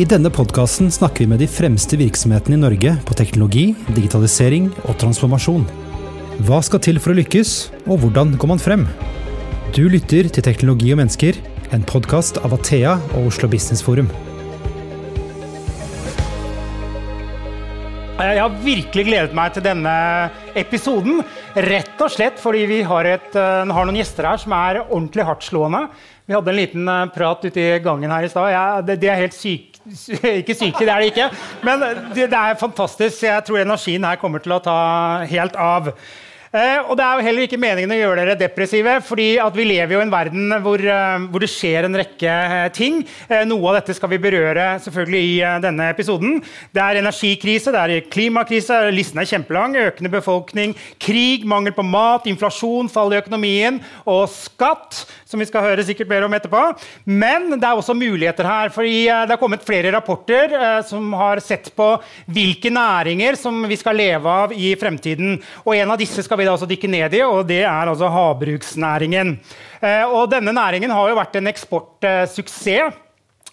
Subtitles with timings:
[0.00, 4.96] I denne podkasten snakker vi med de fremste virksomhetene i Norge på teknologi, digitalisering og
[5.02, 5.66] transformasjon.
[6.48, 7.52] Hva skal til for å lykkes,
[7.84, 8.86] og hvordan går man frem?
[9.76, 11.36] Du lytter til Teknologi og mennesker,
[11.76, 14.08] en podkast av Athea og Oslo Business Forum.
[18.22, 19.92] Jeg har virkelig gledet meg til denne
[20.58, 21.22] episoden.
[21.56, 25.26] Rett og slett fordi vi har, et, uh, har noen gjester her som er ordentlig
[25.26, 25.82] hardtslående.
[26.28, 28.86] Vi hadde en liten uh, prat ute i gangen her i stad.
[28.88, 29.71] De, er helt syke.
[30.40, 31.28] Ikke syke, det er de ikke.
[31.66, 31.82] Men
[32.14, 33.22] det, det er fantastisk.
[33.26, 34.76] Jeg tror energien her kommer til å ta
[35.28, 35.92] helt av.
[36.52, 39.94] Eh, og det er jo heller ikke meningen å gjøre dere depressive, fordi vi lever
[39.94, 42.98] jo i en verden hvor, eh, hvor, det skjer en rekke eh, ting.
[43.48, 46.42] Noe av dette skal vi berøre selvfølgelig i denne episoden.
[46.76, 49.78] Det er energikrise, det er klimakrise, listen er kjempelang.
[49.80, 55.64] Økende befolkning, krig, mangel på mat, inflasjon, fall i økonomien og skatt, som vi skal
[55.64, 56.66] høre sikkert mer om etterpå.
[57.08, 60.52] Men det er også muligheter her, eh, det har kommet flere rapporter
[60.84, 61.88] som har sett på
[62.28, 65.38] hvilke næringer som vi skal leve av i fremtiden.
[65.64, 67.90] Og en av disse skal vi vi da altså dykke ned i, og det er
[67.92, 69.36] altså havbruksnæringen.
[69.82, 72.98] Eh, og denne næringen har jo vært en eksportsuksess,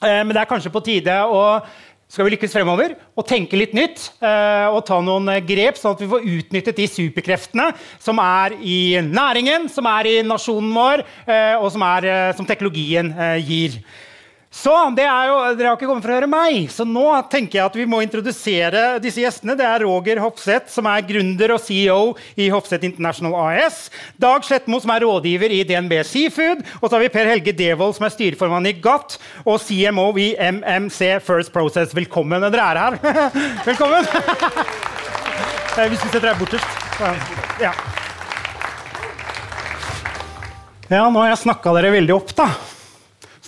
[0.02, 1.62] eh, men det er kanskje på tide å
[2.10, 6.00] skal vi lykkes fremover, og tenke litt nytt eh, og ta noen grep, sånn at
[6.02, 7.68] vi får utnyttet de superkreftene
[8.02, 11.04] som er i næringen, som er i nasjonen vår,
[11.62, 13.14] og som, er, som teknologien
[13.46, 13.78] gir.
[14.50, 17.60] Så det er jo, Dere har ikke kommet for å høre meg, så nå tenker
[17.60, 19.54] jeg at vi må introdusere disse gjestene.
[19.60, 23.78] Det er Roger Hofseth, som er gründer og CEO i Hofseth International AS.
[24.18, 26.64] Dag Slettmo, som er rådgiver i DNB Seafood.
[26.80, 30.32] Og så har vi Per Helge Devold, som er styreformann i GATT og CMO i
[30.58, 31.94] MMC First Process.
[31.94, 32.42] Velkommen.
[32.50, 33.00] Dere er her.
[33.70, 34.10] Velkommen.
[35.78, 36.66] Eh, hvis vi setter deg bortest.
[37.62, 37.72] Ja.
[40.90, 42.50] ja, nå har jeg snakka dere veldig opp, da.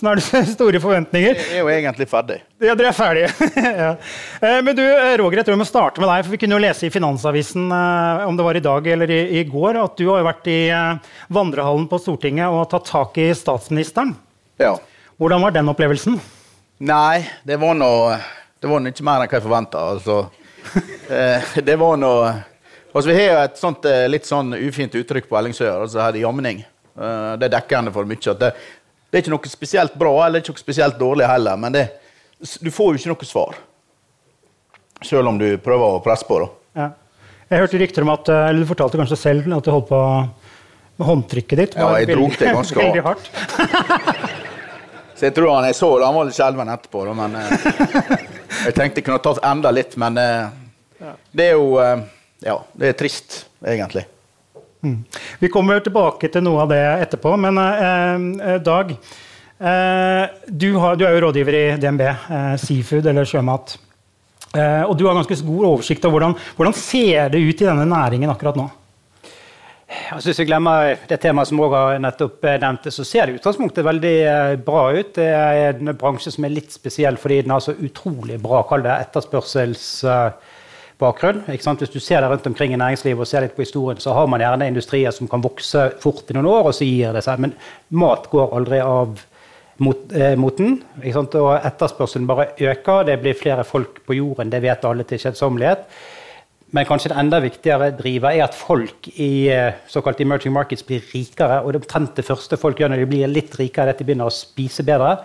[0.02, 1.36] Så nå er det store forventninger.
[1.38, 2.40] Jeg er jo egentlig ferdig.
[2.58, 3.28] Ja, dere er ferdige.
[3.84, 3.90] ja.
[4.42, 6.24] Eh, men du, eh, Roger, jeg tror vi må starte med deg.
[6.24, 9.20] for Vi kunne jo lese i Finansavisen eh, om det var i dag eller i,
[9.38, 10.56] i går, at du har jo vært i
[11.38, 14.10] vandrehallen på Stortinget og tatt tak i statsministeren.
[14.58, 14.72] Ja.
[15.22, 16.18] Hvordan var den opplevelsen?
[16.82, 18.18] Nei, det var noe
[18.58, 19.86] Det var ikke mer enn hva jeg forventa.
[19.94, 20.18] Altså,
[21.62, 22.26] det var noe
[22.90, 26.66] altså, Vi har jo et sånt, litt sånn ufint uttrykk på Ellingsøya, altså her jamning.
[26.92, 28.18] Det er dekkende for mye.
[28.34, 28.56] at det,
[29.12, 31.82] det er ikke noe spesielt bra eller ikke noe spesielt dårlig heller, men det,
[32.64, 33.58] du får jo ikke noe svar.
[35.04, 36.38] Selv om du prøver å presse på.
[36.78, 36.86] Ja.
[37.52, 39.98] Jeg hørte rykter om at eh, eller Du fortalte kanskje selv at du holdt på
[40.96, 41.76] med håndtrykket ditt.
[41.76, 43.28] Ja, jeg dro det ganske veldig hardt.
[45.18, 47.04] så jeg tror han jeg så han var litt skjelven etterpå.
[47.10, 47.52] Da, men eh,
[48.62, 51.76] Jeg tenkte jeg kunne tatt enda litt, men eh, det er jo
[52.42, 54.06] Ja, det er trist, egentlig.
[55.38, 60.98] Vi kommer tilbake til noe av det etterpå, men eh, eh Dag eh, du, har,
[60.98, 63.76] du, er jo rådgiver i DNB eh, Seafood, eller sjømat.
[64.56, 67.86] Eh, og du har ganske god oversikt over hvordan, hvordan ser det ut i denne
[67.88, 68.68] næringen akkurat nå?
[70.12, 73.86] Altså, hvis vi glemmer det temaet som Roger nettopp eh, nevnte, så ser det utgangspunktet
[73.86, 74.16] veldig
[74.66, 75.14] bra ut.
[75.14, 78.82] Det er en bransje som er litt spesiell fordi den har så utrolig bra kall
[78.82, 79.86] det etterspørsels
[81.02, 81.42] bakgrunn.
[81.48, 84.30] Hvis du ser deg rundt omkring i næringslivet og ser litt på historien, så har
[84.30, 87.42] man gjerne industrier som kan vokse fort i noen år, og så gir det seg.
[87.42, 87.54] Men
[87.90, 89.20] mat går aldri av
[89.82, 90.80] mot, eh, moten.
[91.02, 93.06] Og etterspørselen bare øker.
[93.06, 95.86] Det blir flere folk på jorden, det vet alle til kjedsommelighet.
[96.72, 101.02] Men kanskje det enda viktigere driver er at folk i eh, såkalt emerging markets blir
[101.12, 101.60] rikere.
[101.64, 104.06] Og det omtrent det første folk gjør når de blir litt rikere, er at de
[104.08, 105.18] begynner å spise bedre.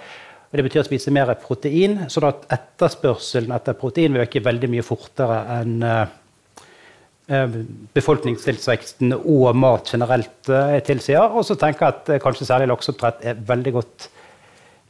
[0.57, 4.85] Det betyr å spise mer protein, sånn at etterspørselen etter protein vil øke veldig mye
[4.85, 5.75] fortere enn
[7.27, 11.27] befolkningstilsveksten befolkningstilveksten og mat generelt uh, tilsier.
[11.27, 14.07] Og så tenker jeg at kanskje særlig lakseoppdrett er veldig godt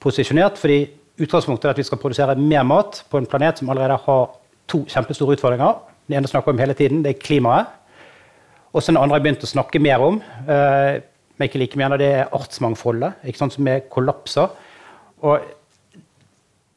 [0.03, 0.61] posisjonert.
[0.61, 0.85] fordi
[1.17, 4.29] utgangspunktet er at vi skal produsere mer mat på en planet som allerede har
[4.69, 5.81] to kjempestore utfordringer.
[6.07, 7.73] Den ene snakker om hele tiden, det er klimaet.
[8.71, 12.09] Og så den andre har begynt å snakke mer om, men ikke like mye, det
[12.19, 14.51] er artsmangfoldet, ikke sant, som er kollapser.
[15.25, 15.41] Og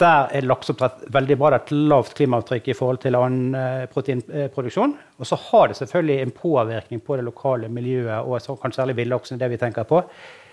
[0.01, 1.53] der er lakseoppdrett veldig bra.
[1.53, 4.97] Det er et lavt klimaavtrykk i forhold til annen eh, proteinproduksjon.
[5.21, 9.39] Og så har det selvfølgelig en påvirkning på det lokale miljøet, og kanskje særlig villaksen.
[9.39, 10.03] det vi tenker på.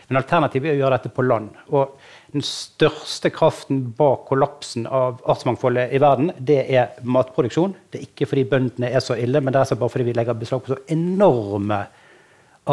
[0.07, 1.55] Men alternativet er å gjøre dette på land.
[1.75, 1.97] Og
[2.31, 7.75] den største kraften bak kollapsen av artsmangfoldet i verden, det er matproduksjon.
[7.91, 10.39] Det er ikke fordi bøndene er så ille, men det er bare fordi vi legger
[10.39, 11.81] beslag på så enorme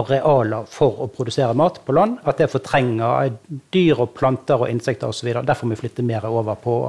[0.01, 2.19] arealer for å produsere mat på land.
[2.29, 3.35] At det fortrenger
[3.75, 5.31] dyr og planter og insekter osv.
[5.43, 6.81] Derfor må vi flytte mer over, på,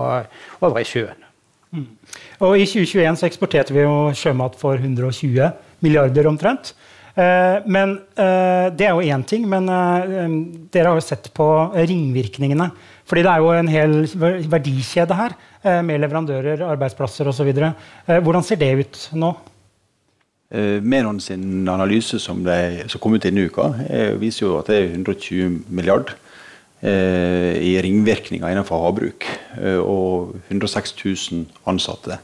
[0.62, 1.22] over i sjøen.
[1.76, 1.88] Mm.
[2.46, 5.50] Og I 2021 så eksporterte vi jo sjømat for 120
[5.84, 6.74] milliarder omtrent.
[7.16, 10.26] Eh, men eh, Det er jo én ting, men eh,
[10.74, 12.68] dere har jo sett på ringvirkningene
[13.08, 13.94] Fordi det er jo en hel
[14.52, 17.52] verdikjede her, eh, med leverandører, arbeidsplasser osv.
[17.56, 19.32] Eh, hvordan ser det ut nå?
[20.52, 23.72] Eh, Menon sin analyse som, ble, som kom ut denne uka,
[24.22, 26.14] viser jo at det er 120 milliard
[26.82, 29.26] eh, i ringvirkninger innenfor havbruk.
[29.82, 32.20] og 106 000 ansatte.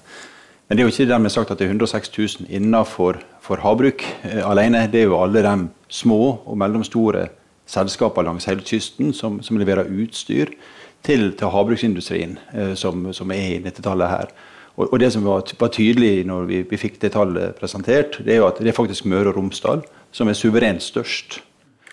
[0.72, 3.18] Men det er jo ikke dermed sagt at det er 106 000 innenfor
[3.60, 4.86] havbruk eh, alene.
[4.88, 7.26] Det er jo alle de små og mellomstore
[7.68, 10.54] selskaper langs hele kysten som, som leverer utstyr
[11.04, 14.32] til, til havbruksindustrien, eh, som, som, er i dette tallet her.
[14.78, 18.34] Og, og det som var, var tydelig når vi, vi, fikk det tallet presentert, det
[18.36, 19.80] er jo at det er faktisk Møre og Romsdal
[20.16, 21.30] som er suverent størst.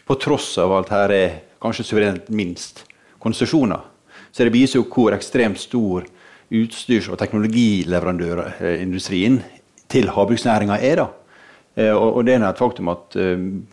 [0.08, 1.30] På tross av alt her er
[1.62, 2.84] kanskje suverent minst
[3.22, 3.80] konsesjoner.
[4.32, 6.04] Så det viser jo hvor ekstremt stor
[6.48, 9.42] utstyrs- og teknologileverandørindustrien
[9.90, 10.96] til havbruksnæringa er.
[11.02, 11.08] da.
[11.76, 13.66] Eh, og, og det er et faktum at um,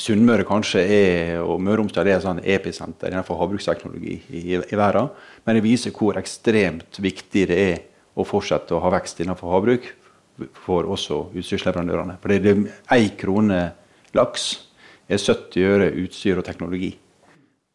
[0.00, 5.08] Sunnmøre kanskje er, og Møre og Romsdal er et episenter innenfor havbruksteknologi i, i, verden.
[5.44, 7.76] Men det viser hvor ekstremt viktig det er
[8.20, 9.90] å fortsette å ha vekst innenfor havbruk
[10.64, 12.16] for også utstyrsleverandørene.
[12.22, 13.60] For det er én krone
[14.16, 14.50] laks
[15.10, 16.94] er 70 øre utstyr og teknologi.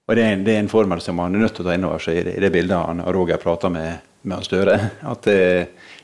[0.06, 1.76] Og det er, en, det er, en, formel som man er nødt til å ta
[1.76, 4.78] inn over seg i det, det bildet han, Roger prater med, med Støre.
[5.12, 5.40] At det,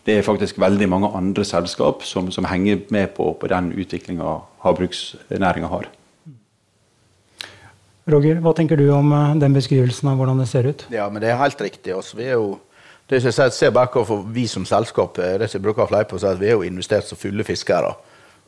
[0.07, 4.39] det, er faktisk veldig mange andre selskap som, som henger med på, på den utviklinga
[4.65, 5.91] havbruksnæringa har.
[8.09, 10.87] Roger, hva tenker du om eh, den beskrivelsen av hvordan det ser ut?
[10.89, 11.93] Ja, men Det er helt riktig.
[11.93, 12.55] Altså, vi er jo,
[13.11, 16.39] det jeg ser, bare for vi som selskap det som jeg bruker å fleipe, at
[16.39, 17.91] vi er jo investert som fulle fiskere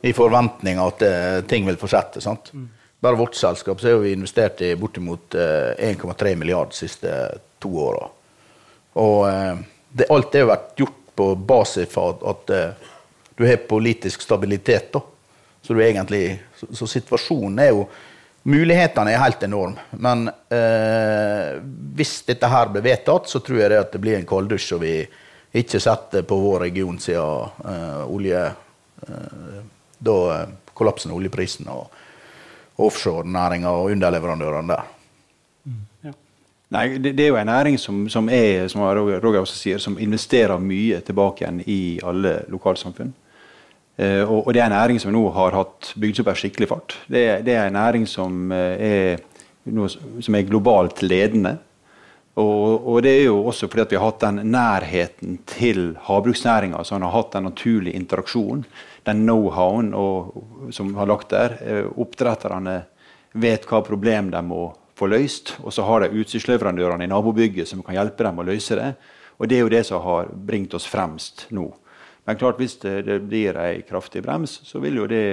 [0.04, 2.20] i forventning av at uh, ting vil fortsette.
[2.24, 2.50] sant?
[2.52, 2.68] Mm.
[3.04, 7.10] Bare vårt selskap så har vi investert i bortimot 1,3 eh, milliard de siste
[7.60, 8.06] to åra.
[9.00, 9.58] Og eh,
[9.92, 12.88] det, alt har vært gjort på basis av at, at eh,
[13.36, 14.88] du har politisk stabilitet.
[14.94, 15.02] da.
[15.60, 17.84] Så, egentlig, så, så, situasjonen er jo
[18.44, 19.86] Mulighetene er helt enorme.
[19.96, 21.60] Men eh,
[21.96, 24.96] hvis dette her blir vedtatt, så tror jeg det det blir en kalddusj, og vi
[25.54, 29.62] ikke setter på vår region siden eh, olje eh,
[30.04, 30.16] Da
[30.74, 31.68] kollapsen av oljeprisen.
[31.70, 31.86] og
[32.76, 34.86] offshorenæringa og underleverandørene der.
[35.64, 36.14] Mm,
[36.74, 39.98] Nei, det, det, er jo en næring som, som, er, som Roger også sier, som
[40.00, 43.12] investerer mye tilbake igjen i alle lokalsamfunn.
[43.96, 46.96] Eh, og, det er en næring som nå har hatt bygd opp en skikkelig fart.
[47.06, 49.22] Det, er en næring som eh, er,
[49.64, 51.56] som er globalt ledende.
[52.34, 56.96] Og, og, det er jo også fordi vi har hatt den nærheten til havbruksnæringa, så
[56.96, 58.64] han har hatt den naturlige interaksjonen,
[59.06, 59.92] den know-howen
[60.74, 61.54] som har lagt der.
[61.62, 62.80] Eh, oppdretterne
[63.38, 64.66] vet hva problem de må
[64.98, 68.78] få løst, og så har de utstyrsleverandørene i nabobygget som kan hjelpe dem å løse
[68.78, 68.90] det.
[69.38, 71.68] Og det er jo det som har bringt oss fremst nå.
[72.24, 75.24] Men klart hvis det, blir ei kraftig brems, så vil jo det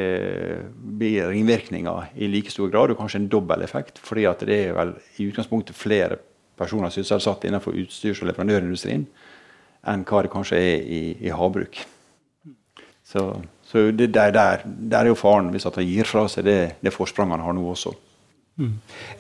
[0.75, 3.99] bli ringvirkninger i like stor grad, og kanskje en dobbel effekt.
[3.99, 6.17] fordi at det er vel i utgangspunktet flere
[6.59, 9.07] personer sysselsatt innenfor utstyrs- og leverandørindustrien
[9.88, 11.79] enn hva det kanskje er i, i havbruk.
[13.07, 13.41] Så
[13.71, 16.57] så det, der, der, der, er jo faren hvis at han gir fra seg det,
[16.83, 17.93] det forspranget han har nå også.
[18.62, 18.74] Mm.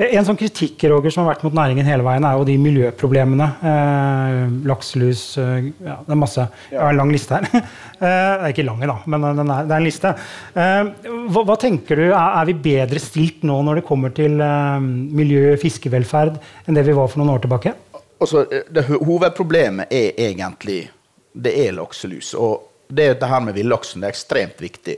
[0.05, 3.47] En sånn kritikk Roger, som har vært mot næringen hele veien, er jo de miljøproblemene.
[3.71, 4.37] Eh,
[4.69, 6.45] lakselus eh, ja, Det er masse.
[6.69, 7.49] Jeg har en lang liste her.
[7.57, 10.13] eh, det er ikke lang, da, men er, det er en liste.
[10.53, 14.37] Eh, hva, hva, tenker du, er, er, vi bedre stilt nå når det kommer til
[14.45, 14.89] eh,
[15.21, 17.75] miljø og fiskevelferd, enn det vi var for noen år tilbake?
[18.21, 20.83] Altså, det, hovedproblemet er egentlig
[21.31, 22.35] det er lakselus.
[22.35, 24.01] og det dette her med villaksen.
[24.01, 24.97] Det er ekstremt viktig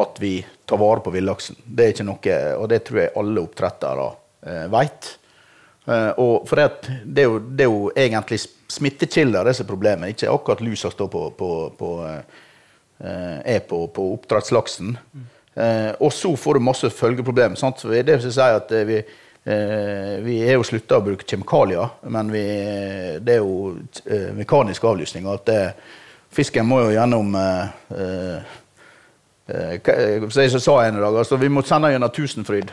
[0.00, 0.34] at vi
[0.70, 1.58] tar vare på villaksen.
[1.64, 4.06] Det er ikke noe, og det tror jeg alle oppdrettere
[4.46, 5.10] eh, vet.
[5.86, 10.12] Eh, og for det, det, er jo, det, er jo, egentlig smittekilder, disse problemene.
[10.14, 14.94] Ikke akkurat lusa står på, på, på eh, er på, på oppdrettslaksen.
[15.54, 17.58] Eh, og så får du masse følgeproblemer.
[17.58, 17.82] Sant?
[17.82, 19.00] Det vil si at eh, vi,
[19.44, 22.44] eh, vi er jo slutta å bruke kjemikalier, men vi,
[23.24, 23.74] det er jo
[24.38, 25.26] mekanisk avlysning.
[25.30, 25.64] at det
[26.30, 28.50] Fisken må jo gjennom eh,
[29.50, 32.70] eh, eh jeg sa en dag, altså, Vi må sende gjennom Tusenfryd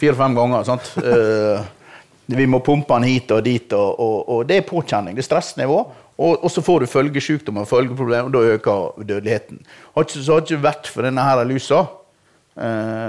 [0.00, 0.64] fire-fem ganger.
[0.64, 0.92] sant?
[1.12, 5.16] Eh, vi må pumpe den hit og dit, og, og, og det er påkjenning.
[5.16, 5.78] Det er stressnivå.
[6.16, 9.58] Og, og, så får du følgesykdommer og følgeproblemer, og da øker dødeligheten.
[9.92, 11.80] Har ikke, så hadde det ikke vært for denne her lusa,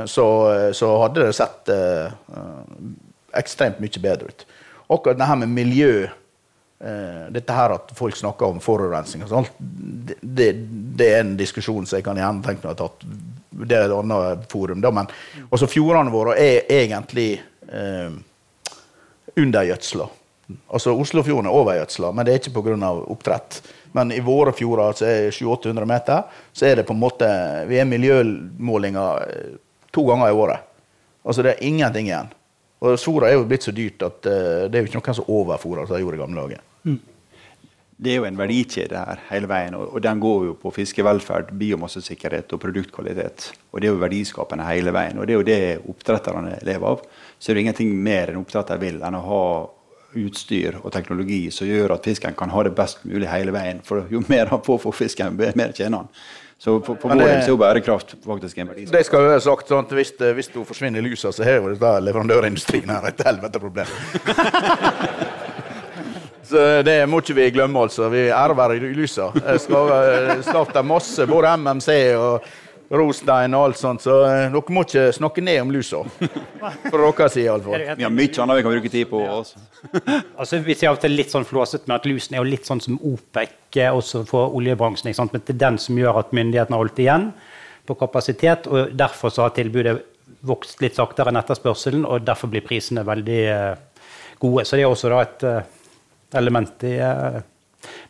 [0.09, 0.25] så,
[0.73, 1.71] så, hadde det sett
[3.37, 4.45] ekstremt mye bedre ut.
[4.97, 5.93] Akkurat det her med miljø
[6.83, 10.47] dette her at folk snakker om forurensning og sånt, det, det,
[10.99, 13.05] det, er en diskusjon som jeg kan gjerne tenke meg å ha tatt.
[13.53, 14.81] Det er et annet forum.
[14.83, 15.07] Da, men
[15.47, 17.29] også fjordene våre er egentlig
[17.69, 18.17] eh,
[19.39, 20.09] undergjødsla.
[20.67, 22.91] Altså Oslofjorden er overgjødsla, men det er ikke pga.
[23.15, 23.61] oppdrett.
[23.93, 27.27] Men i våre fjorder, altså 700-800 meter, så er det på en måte
[27.69, 29.57] Vi er miljømålinger eh,
[29.93, 30.69] to ganger i året.
[31.23, 32.31] Altså det er ingenting igjen.
[32.83, 35.29] Og Sora er jo blitt så dyrt at uh, det er jo ikke noen som
[35.31, 36.63] overfôrer som de gjorde i gamle dager.
[36.83, 37.01] Mm.
[38.03, 41.53] Det er jo en verdikjede her hele veien, og, og den går jo på fiskevelferd,
[41.59, 43.51] biomassesikkerhet og produktkvalitet.
[43.71, 45.61] Og det er jo verdiskapende hele veien, og det er jo det
[45.93, 47.05] oppdretterne lever av.
[47.39, 49.45] Så er det ingenting mer enn oppdretter vil enn å ha
[50.19, 53.81] utstyr og teknologi som gjør at fisken kan ha det best mulig hele veien.
[53.85, 56.11] For jo mer han får for fisken, jo mer tjener han.
[56.63, 58.85] Så på, for vår del er jo bærekraft faktisk en verdi.
[58.87, 61.57] Det skal jo være sagt sånn at hvis, hvis du forsvinner i lusa, så har
[61.59, 63.89] jo leverandørindustrien her et helvete problem.
[66.53, 68.09] så det må ikke vi glemme, altså.
[68.13, 69.31] Vi arver i lysa.
[69.39, 72.51] Jeg skal eh, starte masse, både MMC og
[72.93, 76.03] Rostein og alt sånt, så eh, dere må ikke snakke ned om lusa.
[76.19, 77.85] Fra deres side, iallfall.
[77.97, 79.21] Vi har mye annet vi kan bruke tid på.
[79.39, 79.61] Også.
[80.39, 82.69] altså, vi sier av og til litt sånn flåsete, med at lusen er jo litt
[82.69, 85.09] sånn som OPEC også for oljebransjen.
[85.09, 85.33] Ikke sant?
[85.33, 87.29] Men det er den som gjør at myndighetene har holdt igjen
[87.89, 89.97] på kapasitet, og derfor så har tilbudet
[90.45, 93.41] vokst litt saktere enn etterspørselen, og derfor blir prisene veldig
[94.43, 94.67] gode.
[94.67, 95.47] Så det er også da et
[96.39, 97.41] element i uh,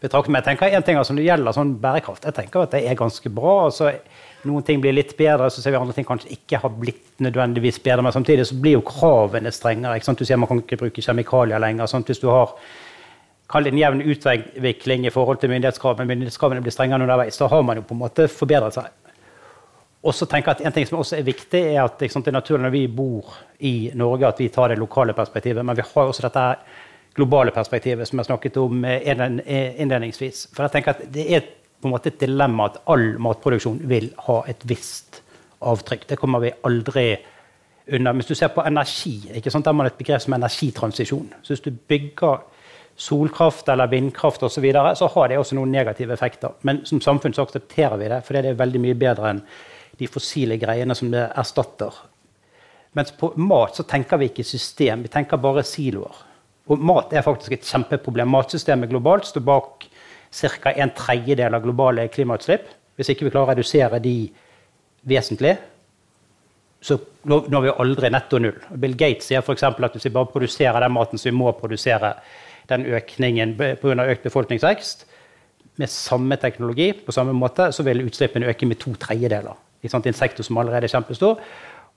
[0.02, 0.34] betraktning.
[0.34, 3.00] Men jeg tenker en ting som det gjelder sånn bærekraft, jeg tenker at det er
[3.00, 3.66] ganske bra.
[3.66, 3.92] altså
[4.44, 7.80] noen ting blir litt bedre, så ser vi andre ting kanskje ikke har blitt nødvendigvis
[7.84, 8.04] bedre.
[8.04, 9.96] Men samtidig så blir jo kravene strengere.
[9.96, 10.20] ikke sant?
[10.20, 11.88] Du sier Man kan ikke bruke kjemikalier lenger.
[11.88, 12.12] Sant?
[12.12, 12.52] Hvis du har
[13.50, 17.48] kall det en jevn utvikling i forhold til myndighetskrav, men myndighetskravene blir strengere underveis, så
[17.48, 18.92] har man jo på en måte forbedret seg.
[20.04, 22.34] Og så tenker jeg at En ting som også er viktig, er at sant, det
[22.34, 25.64] er naturlig når vi bor i Norge, at vi tar det lokale perspektivet.
[25.64, 26.48] Men vi har også dette
[27.16, 30.48] globale perspektivet som jeg snakket om innledningsvis.
[30.54, 31.44] For jeg tenker at det er
[31.84, 35.22] på en måte et dilemma at all matproduksjon vil ha et visst
[35.64, 36.08] avtrykk.
[36.10, 37.08] Det kommer vi aldri
[37.92, 38.14] unna.
[38.16, 39.66] Hvis du ser på energi, ikke sant?
[39.66, 41.34] der man et begrep som energitransisjon.
[41.42, 42.42] Så hvis du bygger
[42.96, 46.56] solkraft eller vindkraft osv., så, videre, så har det også noen negative effekter.
[46.62, 49.46] Men som samfunn så aksepterer vi det, for det er veldig mye bedre enn
[50.00, 51.94] de fossile greiene som det erstatter.
[52.98, 56.14] Mens på mat så tenker vi ikke system, vi tenker bare siloer.
[56.72, 58.30] Og mat er faktisk et kjempeproblem.
[58.32, 59.88] Matsystemet globalt står bak
[60.34, 60.72] ca.
[60.72, 62.70] en tredjedel av globale klimautslipp.
[62.96, 64.16] Hvis ikke vi klarer å redusere de
[65.10, 65.58] vesentlig,
[66.84, 68.60] så når vi aldri netto null.
[68.80, 69.64] Bill Gates sier f.eks.
[69.64, 72.16] at hvis vi bare produserer den maten som vi må produsere,
[72.70, 74.08] den økningen pga.
[74.08, 75.06] økt befolkningsvekst,
[75.82, 79.56] med samme teknologi, på samme måte, så vil utslippene øke med to tredjedeler.
[79.84, 81.40] I en sektor som allerede er kjempestor.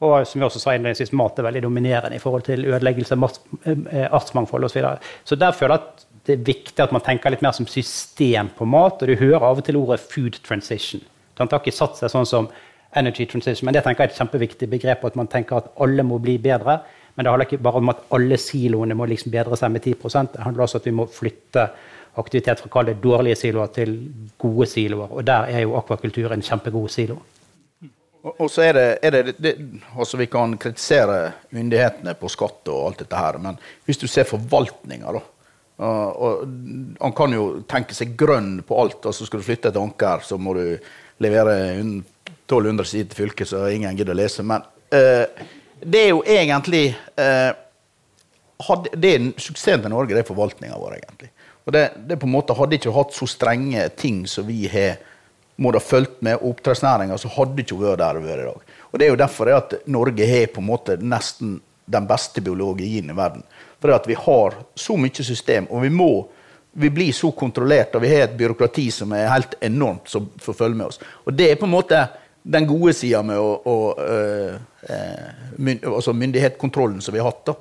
[0.04, 3.38] Og som vi også sa innledningsvis, mat er veldig dominerende i forhold til ødeleggelse av
[3.64, 4.74] eh, artsmangfold osv.
[4.74, 4.98] Så, videre.
[5.24, 8.50] så der føler jeg at det er viktig at man tenker litt mer som system
[8.58, 9.00] på mat.
[9.00, 11.04] Og du hører av og til ordet 'food transition'.
[11.38, 12.48] Den har ikke satt seg sånn som
[12.96, 15.04] energy transition, men det tenker jeg er et kjempeviktig begrep.
[15.04, 16.80] At man tenker at alle må bli bedre.
[17.16, 19.94] Men det handler ikke bare om at alle siloene må liksom bedre seg med 10
[20.32, 21.70] Det handler også om at vi må flytte
[22.16, 25.08] aktivitet fra det dårlige siloer til gode siloer.
[25.10, 27.16] Og der er jo akvakultur en kjempegod silo.
[28.26, 29.52] Og så er det, er det, det
[29.94, 34.26] altså Vi kan kritisere myndighetene på skatt og alt dette her, men hvis du ser
[34.28, 35.22] forvaltninga, da
[35.76, 36.44] og, og,
[37.00, 40.24] han kan jo tenke seg grønn på alt, og så skal du flytte et anker,
[40.24, 40.64] så må du
[41.20, 44.44] levere 1200 sider til fylket, så ingen gidder å lese.
[44.46, 44.64] Men
[44.94, 45.26] uh,
[45.84, 46.86] det er jo egentlig
[47.20, 47.52] uh,
[48.70, 51.30] hadde, det er Suksessen til Norge det er forvaltninga vår, egentlig.
[51.66, 55.00] Og det, det, på en måte Hadde ikke hatt så strenge ting som vi har
[55.56, 58.74] må da fulgt med oppdrettsnæringa, så hadde ikke vært der vi er i dag.
[58.90, 63.10] Og Det er jo derfor at Norge har på en måte nesten den beste biologien
[63.10, 63.44] i verden.
[63.80, 66.10] For at vi har så mye system, og vi må
[66.78, 70.58] vi blir så kontrollert, og vi har et byråkrati som er helt enormt, som får
[70.58, 70.98] følge med oss.
[71.24, 72.02] Og det er på en måte
[72.42, 74.58] den gode sida med å, å, øh,
[75.56, 77.46] myn, altså myndighetskontrollen som vi har hatt.
[77.48, 77.56] da.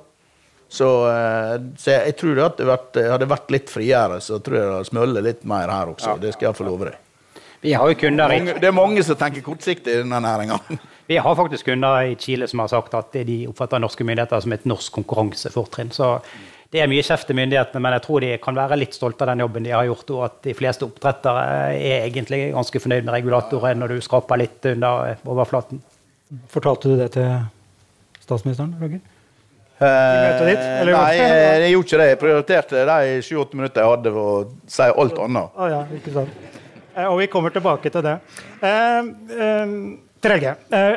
[0.68, 2.68] Så, øh, så jeg, tror det
[3.08, 6.18] hadde vært, litt friere, så tror jeg det hadde smølt litt mer her også.
[6.20, 7.05] Det skal jeg få love deg.
[7.66, 8.42] Vi har jo kunder i...
[8.62, 10.60] Det er mange som tenker kortsiktig i denne næringa.
[11.10, 14.54] Vi har faktisk kunder i Chile som har sagt at de oppfatter norske myndigheter som
[14.54, 15.90] et norsk konkurransefortrinn.
[15.94, 16.12] Så
[16.70, 19.32] det er mye kjeft til myndighetene, men jeg tror de kan være litt stolte av
[19.32, 21.44] den jobben de har gjort, og at de fleste oppdrettere
[21.74, 25.82] er egentlig ganske fornøyd med regulatoren når du skraper litt under overflaten.
[26.50, 27.30] Fortalte du det til
[28.22, 29.02] statsministeren, Roger?
[29.76, 30.46] Uh,
[30.88, 32.10] nei, jeg gjorde ikke det.
[32.12, 35.58] Jeg prioriterte de sju-åtte minuttene jeg hadde for å si alt annet.
[35.58, 36.62] Ah, ja, ikke sant.
[36.96, 38.16] Uh, og vi kommer tilbake til det.
[40.26, 40.96] Trelge, eh,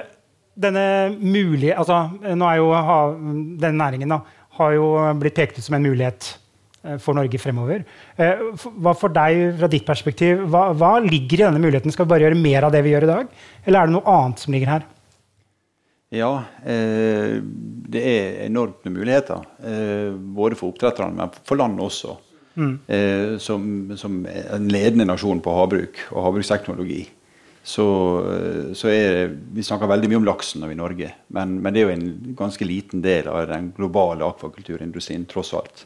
[0.59, 0.83] denne
[1.19, 2.69] mulige, altså, nå er jo
[3.59, 4.21] Denne næringen da,
[4.59, 6.29] har jo blitt pekt ut som en mulighet
[6.83, 7.85] eh, for Norge fremover.
[8.19, 8.45] Eh,
[8.79, 11.93] hva for deg, fra ditt perspektiv, hva, hva, ligger i denne muligheten?
[11.95, 14.15] Skal vi bare gjøre mer av det vi gjør i dag, eller er det noe
[14.15, 14.87] annet som ligger her?
[16.15, 16.31] Ja,
[16.65, 17.37] eh,
[17.93, 19.45] det er enormt med muligheter.
[19.61, 22.17] Eh, både for oppdretterne, men for landet også.
[22.59, 22.73] Mm.
[22.91, 23.63] Eh, som,
[23.95, 27.05] som, en ledende nasjon på havbruk og havbruksteknologi
[27.63, 27.85] så,
[28.75, 31.95] så er Vi snakker veldig mye om laksen i Norge, men, men, det er jo
[31.95, 35.83] en ganske liten del av den globale akvakulturindustrien, tross alt.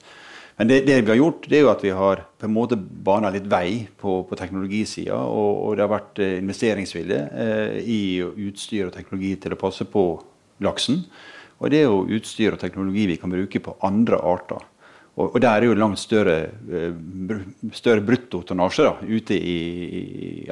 [0.56, 2.77] Men det, det, vi har gjort, det er jo at vi har på en måte
[2.77, 5.18] bana litt vei på, på teknologisida.
[5.18, 9.88] Og, og, det har vært eh, investeringsvilje eh, i utstyr og teknologi til å passe
[9.89, 10.06] på
[10.63, 11.01] laksen.
[11.58, 14.62] Og det er jo utstyr og teknologi vi kan bruke på andre arter.
[15.13, 16.38] Og, og der er jo langt større,
[16.74, 16.93] eh,
[17.75, 20.00] større bruttotonnasje ute i, i,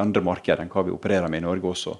[0.01, 1.95] andre markeder enn hva vi opererer med i Norge også.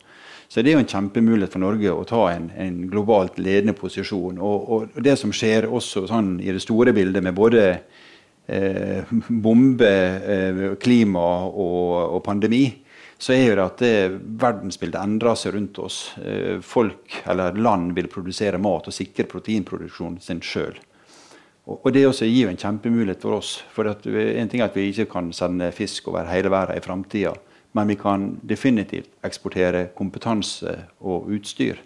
[0.52, 4.38] Så det er jo en kjempemulighet for Norge å ta en, en globalt ledende posisjon.
[4.38, 9.10] Og, og, det som skjer også sånn i det store bildet med både eh,
[9.48, 9.92] bombe,
[10.36, 12.66] eh, klima og, og, pandemi,
[13.22, 13.96] så er jo det at det,
[14.44, 16.04] verdensbildet endrer seg rundt oss.
[16.20, 20.76] Eh, folk eller land vil produsere mat og sikre proteinproduksjonen sin sjøl.
[21.80, 23.54] Og, det også gir jo en kjempemulighet for oss.
[23.74, 27.34] For en ting er at vi ikke kan sende fisk over hele verden i framtida.
[27.78, 31.80] Men vi kan definitivt eksportere kompetanse og utstyr.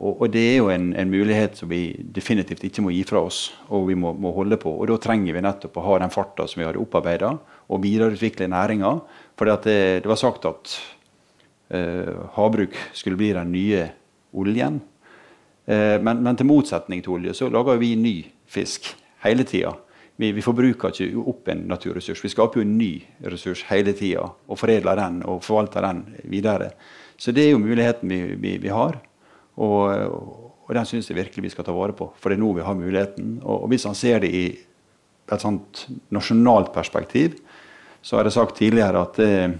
[0.00, 3.20] Og, og det er jo en, en, mulighet som vi definitivt ikke må gi fra
[3.20, 4.72] oss, og vi må, må holde på.
[4.72, 7.34] Og da trenger vi nettopp å ha den farta som vi hadde opparbeida,
[7.68, 8.94] og videreutvikle næringa.
[9.38, 10.72] For det, det, var sagt at
[11.76, 13.84] eh, havbruk skulle bli den nye
[14.40, 14.80] oljen.
[15.68, 18.16] Eh, men, men, til motsetning til olje så lager vi ny
[18.50, 18.88] fisk
[19.24, 19.74] hele tida.
[20.20, 22.20] Vi, vi, forbruker ikke opp en naturressurs.
[22.24, 22.92] Vi skaper jo en ny
[23.24, 26.74] ressurs hele tida og foredler den og forvalter den videre.
[27.20, 28.98] Så det er jo muligheten vi, vi, vi har.
[29.60, 29.88] Og,
[30.68, 32.66] og den syns jeg virkelig vi skal ta vare på, for det er nå vi
[32.66, 33.38] har muligheten.
[33.42, 34.44] Og, og hvis han ser det i
[35.30, 37.38] et sånt nasjonalt perspektiv,
[38.02, 39.52] så har jeg sagt tidligere at eh,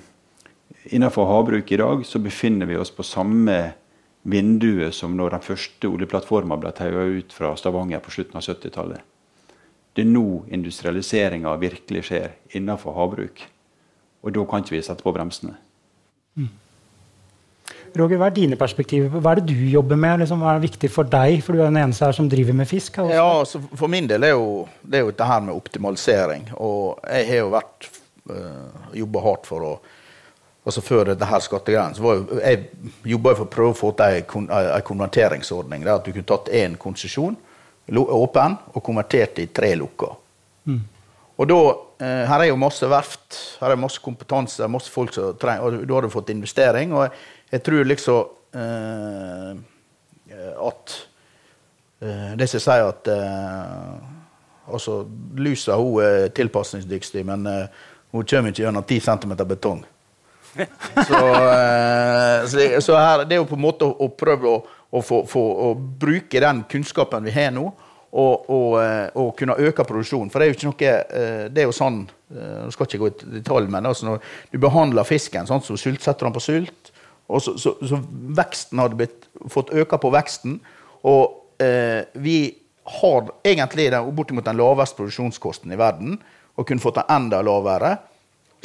[0.97, 3.59] innenfor havbruk i dag så befinner vi oss på samme
[4.23, 9.10] vinduet som når den første oljeplattforma ble taua ut fra Stavanger på slutten av 70-tallet.
[9.97, 13.43] Det er nå industrialiseringa virkelig skjer innenfor havbruk.
[14.23, 15.57] Og da kan ikke vi sette på bremsene.
[16.39, 16.51] Mm.
[17.99, 19.11] Roger, Hva er dine perspektiver?
[19.11, 20.23] Hva er det du jobber med?
[20.23, 21.41] Liksom, hva er viktig for deg?
[21.43, 23.01] For du er den eneste her som driver med fisk.
[23.11, 26.51] Ja, altså, For min del er jo det er jo dette her med optimalisering.
[26.57, 27.89] Og jeg har jo vært
[28.31, 29.81] uh, eh, jobba hardt for å
[30.61, 32.67] altså Før dette her skattegreiene så var jo, jeg
[33.09, 35.87] jobba for å prøve å få til en konverteringsordning.
[35.87, 37.39] der At du kunne tatt én konsesjon
[37.89, 40.13] åpen og konvertert i tre lukka.
[40.67, 40.81] Mm.
[41.41, 41.61] Og da,
[42.05, 45.87] eh, Her er jo masse verft, her er masse kompetanse, masse folk som trenger, og
[45.87, 46.93] da har du fått investering.
[46.93, 47.13] Og jeg,
[47.53, 49.55] jeg tror liksom eh,
[50.69, 50.97] at
[52.03, 53.95] eh, Det som sier at eh,
[54.69, 57.67] altså, Lusa hun er tilpasningsdyktig, men eh,
[58.13, 59.85] hun kommer ikke gjennom 10 cm betong.
[61.09, 61.21] så,
[61.55, 65.05] eh, så, så her, det er jo på en måte å, å prøve å og
[65.07, 67.69] for, for å bruke den kunnskapen vi har nå,
[68.11, 70.33] og, og, eh, og, kunne øke produksjonen.
[70.33, 72.01] For det er jo ikke noe eh, Det er jo sånn
[72.35, 75.79] eh, Nå skal ikke gå i detalj, men altså når du behandler fisken sånn, så
[75.79, 76.91] sult, setter den på sult,
[77.31, 78.01] og så, så, så
[78.35, 80.59] veksten hadde blitt, fått øke på veksten.
[81.07, 82.39] Og eh, vi
[82.99, 86.19] har egentlig den, bortimot den laveste produksjonskosten i verden,
[86.59, 87.93] og kunne fått den enda lavere.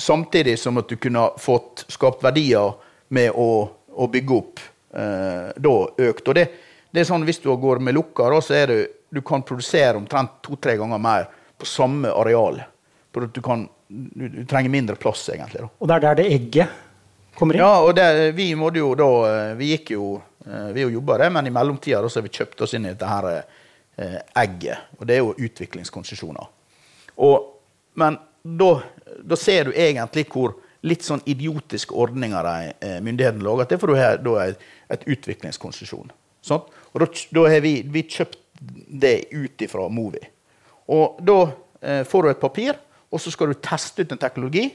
[0.02, 2.74] Samtidig som at du kunne fått skapt verdier
[3.14, 4.64] med å, å bygge opp
[4.96, 5.74] da
[6.08, 6.28] økt.
[6.32, 6.46] Og det,
[6.92, 8.78] det, er sånn Hvis du går med lukka, da, så er det,
[9.12, 11.28] du kan produsere omtrent to-tre ganger mer
[11.60, 12.62] på samme areal.
[13.12, 15.66] Du, kan, du, du, trenger mindre plass, egentlig.
[15.66, 15.72] Da.
[15.80, 16.82] Og det er der det egget
[17.36, 17.64] kommer inn?
[17.64, 19.10] Ja, og det, vi måtte jo da
[19.60, 22.86] Vi gikk jo vi vi jobba det, men i mellomtida har vi kjøpt oss inn
[22.86, 24.92] i dette her eh, egget.
[25.00, 26.52] Og det er jo utviklingskonsesjoner.
[27.26, 27.48] Og,
[27.98, 28.70] men da,
[29.24, 30.54] da ser du egentlig hvor
[30.86, 33.70] litt sånn idiotiske ordninger de eh, myndighetene lager.
[33.70, 36.14] Det er for du har da et, et utviklingskonsesjon.
[36.46, 36.66] Sånn?
[36.94, 38.40] Og da, da, har vi, vi kjøpt
[39.04, 40.22] det ut ifra Movi.
[40.94, 41.40] Og da
[41.82, 42.78] eh, får du et papir,
[43.10, 44.68] og så skal du teste ut en teknologi.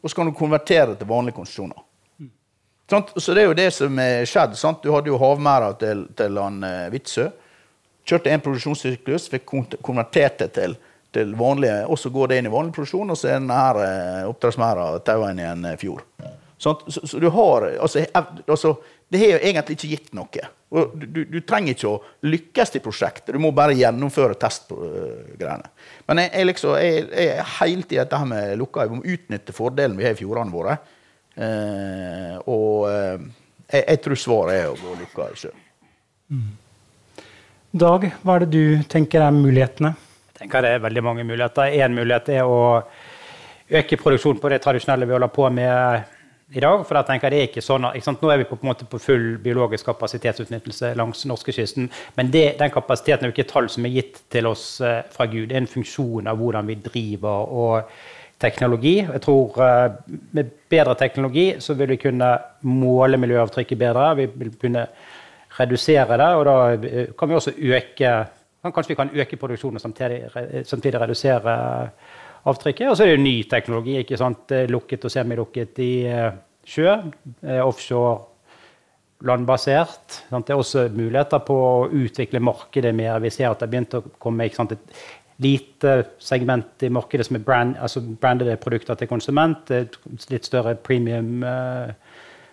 [0.00, 1.78] Og så kan du konvertere det til vanlige konsesjoner.
[2.20, 2.30] Mm.
[2.90, 3.06] Sånn?
[3.16, 4.56] Så det er jo det som er skjedd.
[4.58, 4.84] Sant?
[4.84, 7.28] Du hadde jo havmerda til, til han eh, Vitsø.
[8.06, 9.50] Kjørte en produksjonssyklus, fikk
[9.82, 10.76] konvertert det til
[11.16, 14.26] til vanlige, og så går det inn i vanlig produksjon, og så er denne eh,
[14.28, 16.04] oppdrettsmerda taua inn i en eh, fjord.
[16.60, 18.70] Sånn, så, så, du har altså, altså,
[19.12, 20.46] Det har jo egentlig ikke gitt noe.
[20.74, 25.70] Og du, du, trenger ikke å lykkes i prosjektet, du må bare gjennomføre testgreiene.
[26.08, 28.88] Men jeg, jeg, liksom, jeg, jeg er helt i dette med lukka.
[28.88, 30.78] Vi må utnytte fordelen vi har i fjordene våre.
[31.36, 33.28] Eh, og eh,
[33.68, 35.54] jeg, jeg, tror svaret er å gå lukka sjøl.
[36.32, 36.50] Mm.
[37.76, 39.92] Dag, hva er det du tenker er mulighetene?
[40.38, 41.72] Tenker det er veldig mange muligheter.
[41.72, 42.82] Én mulighet er å
[43.66, 46.12] øke produksjonen på det tradisjonelle vi holder på med
[46.54, 46.82] i dag.
[46.86, 49.00] For da tenker jeg det er ikke sånn, ikke Nå er vi på, på, på
[49.02, 51.88] full biologisk kapasitetsutnyttelse langs norskekysten.
[52.18, 55.00] Men det, den kapasiteten er jo ikke et tall som er gitt til oss uh,
[55.12, 55.48] fra Gud.
[55.48, 57.98] Det er en funksjon av hvordan vi driver og
[58.42, 58.98] teknologi.
[59.00, 62.36] Jeg tror uh, med bedre teknologi så vil vi kunne
[62.68, 64.10] måle miljøavtrykket bedre.
[64.20, 64.86] Vi vil kunne
[65.56, 68.10] redusere det, og da eh, kan vi også øke
[68.74, 71.56] Kanskje vi kan øke produksjonen og samtidig, samtidig redusere
[72.46, 72.88] avtrykket.
[72.90, 73.98] Og så er det jo ny teknologi.
[73.98, 74.54] ikke sant?
[74.70, 76.32] Lukket og semilukket i eh,
[76.66, 76.96] sjø.
[77.42, 78.16] Eh, offshore
[79.26, 80.22] landbasert.
[80.30, 80.46] Sant?
[80.46, 83.20] Det er også muligheter på å utvikle markedet mer.
[83.24, 84.98] Vi ser at det har begynt å komme sant, et
[85.42, 89.72] lite segment i markedet som er brand, altså brandede produkter til konsument.
[90.30, 91.42] Litt større premium.
[91.44, 91.94] Eh,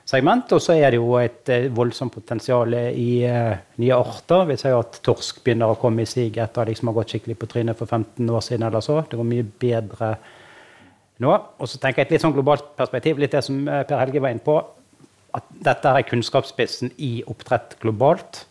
[0.09, 0.51] segment.
[0.55, 4.45] Og så er det jo et eh, voldsomt potensial i uh, nye arter.
[4.49, 7.39] Vi ser at torsk begynner å komme i sig etter at liksom har gått skikkelig
[7.39, 8.67] på trynet for 15 år siden.
[8.67, 9.01] eller så.
[9.09, 10.13] Det går mye bedre
[11.23, 11.33] nå.
[11.33, 14.23] Og så tenker jeg et litt sånn globalt perspektiv, litt det som eh, Per Helge
[14.23, 14.57] var inne på.
[15.33, 18.43] At dette er kunnskapsspissen i oppdrett globalt.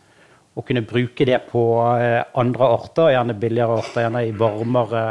[0.53, 5.05] Å kunne bruke det på andre arter, gjerne billigere arter, gjerne i varmere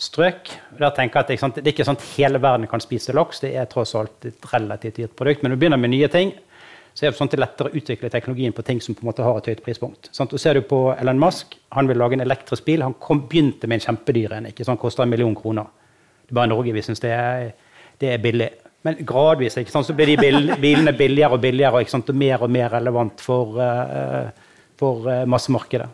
[0.00, 0.50] strøk.
[0.78, 3.40] Da tenker jeg at Det er ikke sånn at hele verden kan spise laks.
[3.40, 5.42] Det er tross alt et relativt dyrt produkt.
[5.42, 6.34] Men når du begynner med nye ting,
[6.94, 9.08] så er det sånn det er lettere å utvikle teknologien på ting som på en
[9.10, 10.08] måte har et høyt prispunkt.
[10.14, 12.82] Sånn, og ser du på Elon Musk, Han vil lage en elektrisk bil.
[12.82, 14.46] Han kom, begynte med en kjempedyr en.
[14.46, 15.66] ikke sånn, Koster en million kroner.
[16.22, 17.10] Det er bare Norge vi syns det,
[17.98, 18.48] det, er billig.
[18.86, 22.46] Men gradvis ikke sant, så blir de bil, bilene billigere og billigere sant, og mer
[22.46, 24.30] og mer relevant for, uh,
[24.78, 25.90] for uh, massemarkedet.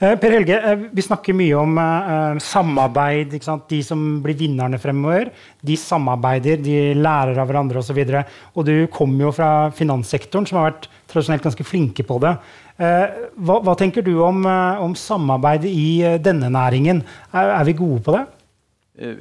[0.00, 3.34] Eh, per Helge, eh, vi snakker mye om uh, samarbeid.
[3.68, 5.28] De som blir vinnerne fremover,
[5.60, 7.98] de samarbeider, de lærer av hverandre osv.
[8.00, 8.22] Og, så
[8.54, 12.32] og du kommer jo fra finanssektoren, som har vært tradisjonelt ganske flinke på det.
[12.80, 14.46] Hva, hva, tenker du om,
[14.80, 17.02] om samarbeid i denne næringen?
[17.34, 18.22] Er, er, vi gode på det?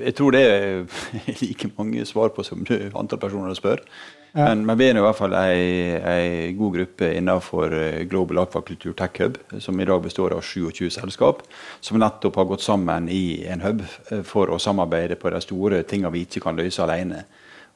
[0.05, 1.01] Jeg tror det er
[1.41, 3.83] like mange svar på som antall personer spør.
[4.31, 9.17] Men, men, vi er i hvert fall ei, god gruppe innenfor eh, Global Aquaculture Tech
[9.23, 11.41] Hub, som i dag består av 27 selskap,
[11.81, 15.81] som nettopp har gått sammen i en hub eh, for å samarbeide på de store
[15.89, 17.23] tingene vi ikke kan løse alene.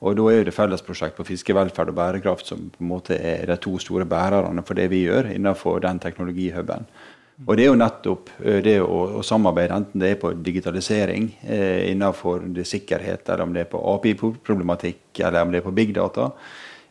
[0.03, 3.57] Og Da er det fellesprosjekt på fiskevelferd og bærekraft som på en måte er de
[3.57, 6.85] to store bærerne for det vi gjør innenfor den teknologihuben.
[7.41, 11.31] Og det er jo nettopp eh, det å, å samarbeide, enten det er på digitalisering
[11.41, 15.95] eh, innenfor sikkerhet, eller om det er på API-problematikk, eller om det er på big
[15.97, 16.29] data.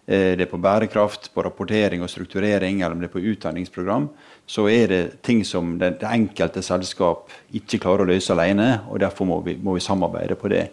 [0.06, 4.08] Eh, det er på bærekraft, på rapportering og strukturering, eller om det er på utdanningsprogram.
[4.46, 8.98] Så er det ting som det, det enkelte selskap ikke klarer å løse alene, og
[9.04, 10.66] derfor må vi, må vi samarbeide på det.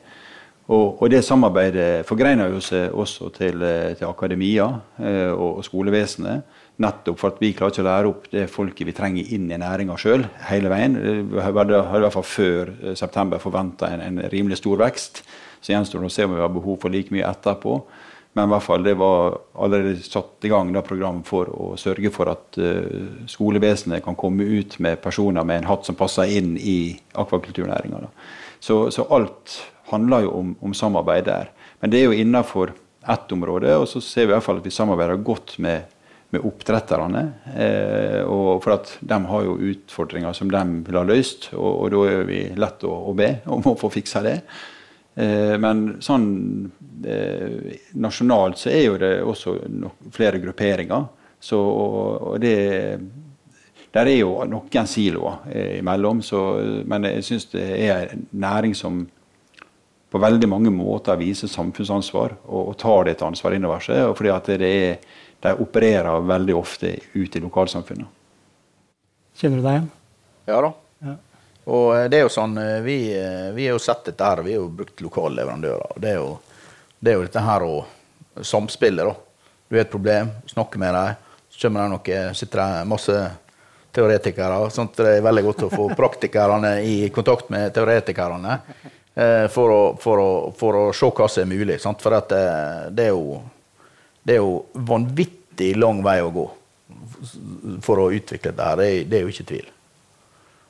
[0.69, 4.67] Og, og, det samarbeidet forgreiner jo seg også til, eh, til akademia
[5.01, 6.58] eh, og, og skolevesenet.
[6.79, 9.57] Nettopp for at vi klarer ikke å lære opp det folket vi trenger inn i
[9.59, 10.95] næringa sjøl hele veien.
[11.27, 15.25] Vi hadde i hvert fall før eh, september forventa en, en, rimelig stor vekst.
[15.59, 17.81] Så gjenstår det å se om vi har behov for like mye etterpå.
[18.37, 22.13] Men i hvert fall det var allerede satt i gang da program for å sørge
[22.15, 26.53] for at uh, skolevesenet kan komme ut med personer med en hatt som passer inn
[26.55, 28.05] i akvakulturnæringa.
[28.61, 29.57] Så, så, alt
[29.89, 31.49] handler jo om, om, samarbeid der.
[31.81, 32.75] Men det er jo innafor
[33.09, 35.89] ett område, og så ser vi i hvert fall at vi samarbeider godt med
[36.29, 37.23] med oppdretterne.
[37.57, 41.93] Eh, og for at de har jo utfordringer som de vil ha løst, og, og
[41.93, 44.35] da er vi lett å, å, be om å få fiksa det.
[45.15, 46.27] Eh, men sånn
[47.05, 49.55] eh, nasjonalt så er jo det også
[50.15, 51.09] flere grupperinger.
[51.39, 52.55] Så, og, det
[53.89, 55.47] der er jo noen siloer
[55.79, 58.99] imellom, så, men jeg syns det er en næring som
[60.09, 64.11] på veldig mange måter viser samfunnsansvar og, og tar det et ansvar innover seg.
[64.17, 68.07] fordi at det er de opererer veldig ofte ute i lokalsamfunnet.
[69.39, 69.89] Kjenner du deg igjen?
[70.49, 70.71] Ja da.
[71.05, 71.15] Ja.
[71.69, 74.43] Og eh, det er jo sånn, eh, vi, eh, vi har jo sett dette her,
[74.45, 75.97] vi har jo brukt lokale leverandører.
[76.01, 76.33] Det er jo,
[76.99, 77.75] det er jo dette her å
[78.41, 79.05] samspille.
[79.05, 79.51] da.
[79.69, 83.17] Du har et problem, snakker med dem, så kommer det noe, sitter det masse
[83.93, 84.69] teoretikere.
[84.73, 88.59] sånn at Det er veldig godt å få praktikerne i kontakt med teoretikerne
[89.51, 91.79] for å, for, å, for å, se hva som er mulig.
[91.81, 92.01] Sant?
[92.01, 92.41] For det,
[92.95, 93.41] det er jo
[94.29, 96.45] det er jo vanvittig lang vei å gå
[97.81, 98.75] for å utvikle dette.
[98.77, 99.69] Det, er, det er jo ikke tvil.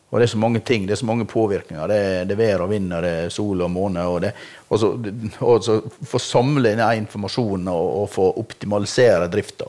[0.09, 1.91] Og det er så mange ting, det er så mange påvirkninger.
[1.91, 4.05] Det er, det vær og vind, og det er sol og måne.
[4.09, 4.31] Og, det,
[4.69, 4.93] og, så,
[5.45, 5.75] og så
[6.13, 9.67] få samle inn informasjonen og, og få optimalisere drifta.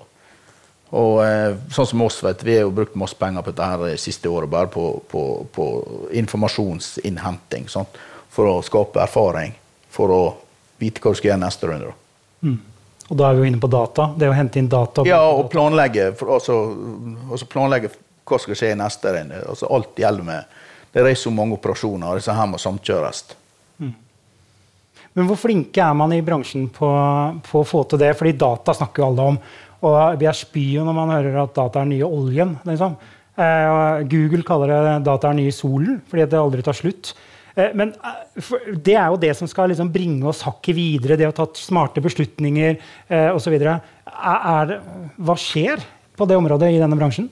[0.97, 3.85] Og eh, sånn som oss, vet, Vi har jo brukt masse penger på dette her
[3.91, 5.67] det siste året bare på, på, på
[6.23, 7.69] informasjonsinnhenting.
[7.71, 8.01] Sant?
[8.31, 9.53] For å skape erfaring.
[9.93, 10.23] For å
[10.81, 11.93] vite hva du skal gjøre neste runde.
[12.41, 12.59] Mm.
[13.11, 14.13] Og da er vi jo inne på data.
[14.17, 15.03] Det å hente inn data.
[15.09, 16.57] Ja, og planlegge, for, også,
[17.35, 17.91] også planlegge
[18.31, 19.41] hva skal skje i neste runde.
[19.51, 23.25] Altså, alt gjelder med Det er så mange operasjoner, og disse her må samkjøres.
[23.79, 23.93] Mm.
[25.15, 26.91] Men hvor flinke er man i bransjen på,
[27.47, 28.13] på, å få til det?
[28.19, 29.41] Fordi data snakker jo alle om.
[29.87, 32.57] Og vi er spy når man hører at data er nye oljen.
[32.67, 32.97] Liksom.
[33.41, 37.15] Eh, Google kaller det data er nye solen, fordi det aldri tar slutt.
[37.61, 37.93] Eh, men
[38.85, 42.03] det er jo det som skal liksom bringe oss hakket videre, det å ta smarte
[42.05, 43.59] beslutninger eh, osv.
[43.61, 45.85] Hva skjer
[46.17, 47.29] på det området i denne bransjen?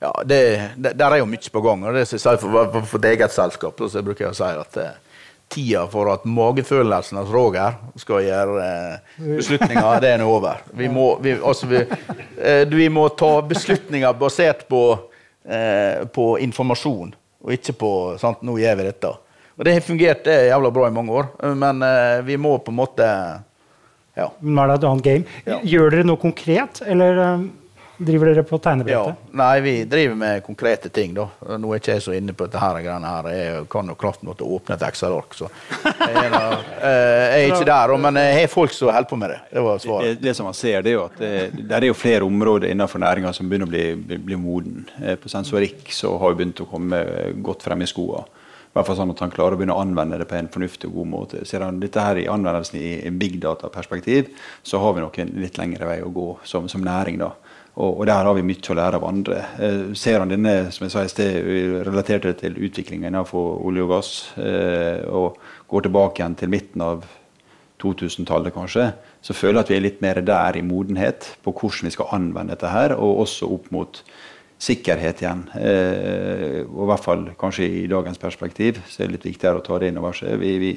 [0.00, 0.40] Ja, det,
[0.76, 1.84] det, Der er jo mye på gang.
[1.84, 4.98] og det jeg for, for, for eget selskap så bruker jeg å si at eh,
[5.50, 10.62] tida for at magefølelsen hos Roger skal gjøre eh, beslutninger, det er nå over.
[10.78, 11.82] Vi må, vi, altså vi,
[12.38, 14.84] eh, vi må, ta beslutninger basert på,
[15.44, 19.16] eh, på informasjon, og ikke på sant, 'nå gjør vi dette'.
[19.60, 22.56] Og Det har fungert det er jævla bra i mange år, men uh, vi må
[22.58, 23.06] på en måte
[24.16, 24.26] ja.
[24.40, 25.24] Nå er det et annet game.
[25.46, 25.58] Ja.
[25.64, 27.44] Gjør dere noe konkret, eller eh,
[28.00, 29.18] driver dere på tegnebrettet?
[29.20, 29.36] Ja.
[29.36, 31.12] Nei, vi driver med konkrete ting.
[31.14, 31.26] da.
[31.60, 33.28] Nå er ikke jeg så inne på dette her, greiene her.
[33.34, 35.50] Jeg kan jo klart måtte åpne et Excel-ark, så
[35.84, 36.42] jeg er, da,
[36.80, 37.94] eh, jeg er, ikke der.
[38.06, 39.38] Men jeg har folk som holder på med det.
[39.52, 40.08] Det var svaret.
[40.08, 42.72] Det, det, som man ser, det er jo at det, det er jo flere områder
[42.72, 44.84] innenfor næringa som begynner å bli, bli, bli moden.
[45.02, 47.04] Eh, på sensorikk så har vi begynt å komme
[47.44, 48.24] godt frem i skoa.
[48.70, 50.86] I hvert fall sånn at han klarer å begynne å anvende det på en fornuftig
[50.86, 51.38] og god måte.
[51.48, 54.28] Ser han dette her i anvendelsen i en big data-perspektiv,
[54.62, 57.18] så har vi nok en litt lengre vei å gå som, som næring.
[57.18, 57.32] da.
[57.80, 59.38] Og, og, der har vi mye å lære av andre.
[59.56, 61.38] Eh, ser han denne som jeg sa i sted,
[61.86, 65.40] relatert til utviklingen innenfor olje og gass, eh, og
[65.70, 67.06] går tilbake igjen til midten av
[67.80, 68.90] 2000-tallet, kanskje,
[69.24, 72.12] så føler jeg at vi er litt mer der i modenhet på hvordan vi skal
[72.16, 74.02] anvende dette her, og også opp mot
[74.60, 75.46] sikkerhet igjen.
[75.56, 79.64] Eh, og i hvert fall kanskje i dagens perspektiv så er det litt viktigere å
[79.64, 80.36] ta det inn over seg.
[80.42, 80.74] Vi, vi,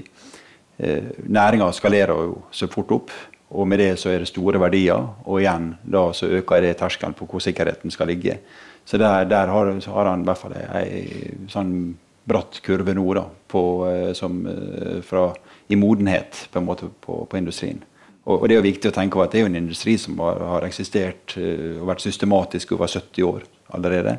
[0.79, 3.15] eh, Næringa skalerer jo så fort opp.
[3.53, 7.13] Og med det så er det store verdier, og igjen da så øker det terskelen
[7.17, 8.39] på hvor sikkerheten skal ligge.
[8.85, 11.03] Så der, der har, har, han i hvert fall ei
[11.51, 11.93] sånn
[12.27, 15.29] bratt kurve nå, da, på, eh, som, eh, fra,
[15.67, 17.83] i modenhet på en måte på, på industrien.
[18.23, 19.97] Og, og, det er jo viktig å tenke på at det er jo en industri
[19.99, 23.43] som har, har eksistert uh, og vært systematisk over 70 år
[23.75, 24.13] allerede.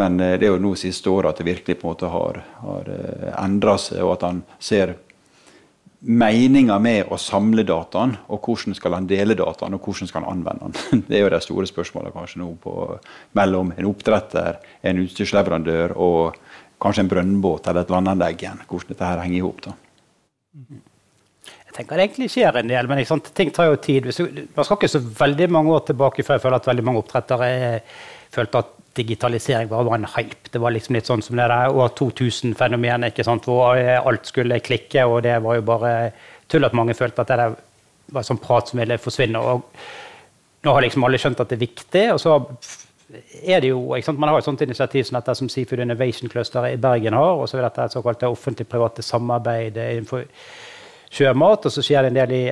[0.00, 2.90] Men det er jo nå siste året at det virkelig på en måte har, har
[3.40, 4.92] endra seg, og at han ser
[6.00, 10.38] meninga med å samle dataen, og hvordan skal han dele dataen, og hvordan skal han
[10.38, 11.02] anvende den.
[11.08, 12.74] Det er jo de store spørsmålet kanskje nå på,
[13.36, 16.38] mellom en oppdretter, en utstyrsleverandør og
[16.80, 18.62] kanskje en brønnbåt eller et landanlegg igjen.
[18.68, 19.66] Hvordan dette her henger i hop.
[21.70, 24.08] Jeg tenker det egentlig skjer en del, men sant, ting tar jo tid.
[24.56, 27.50] Man skal ikke så veldig mange år tilbake før jeg føler at veldig mange oppdrettere
[28.34, 30.50] følte at digitalisering bare var en hype.
[30.52, 35.22] Det var liksom litt sånn som det der år 2000-fenomenet, hvor alt skulle klikke, og
[35.26, 35.94] det var jo bare
[36.50, 37.50] tull at mange følte at det
[38.14, 39.38] var sånn prat som ville forsvinne.
[39.38, 39.62] og
[40.64, 42.06] Nå har liksom alle skjønt at det er viktig.
[42.12, 42.36] og så
[43.42, 46.28] er det jo, ikke sant, Man har et sånt initiativ som dette som Seafood Innovation
[46.30, 47.38] Cluster i Bergen har.
[47.38, 50.26] og så er dette et såkalt offentlig-private samarbeid innenfor
[51.10, 51.66] sjømat.
[51.66, 52.44] Og så skjer det en del i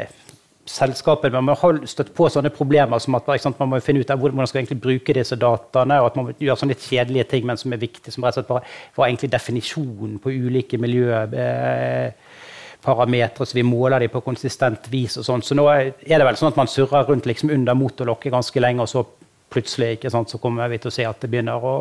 [0.68, 4.12] selskapene, men man har støtt på sånne problemer som at sant, man må finne ut
[4.12, 7.42] hvordan man skal egentlig bruke disse dataene, og at man gjør sånne litt kjedelige ting,
[7.48, 8.12] men som er viktige.
[8.14, 14.12] Som rett og slett bare var egentlig definisjonen på ulike miljøparametere, så vi måler dem
[14.12, 15.14] på konsistent vis.
[15.18, 15.42] og sånn.
[15.42, 18.80] Så nå er det vel sånn at man surrer rundt liksom under motorlokket ganske lenge,
[18.84, 19.00] og så
[19.48, 21.74] plutselig ikke sant, så kommer vi til å se at det begynner å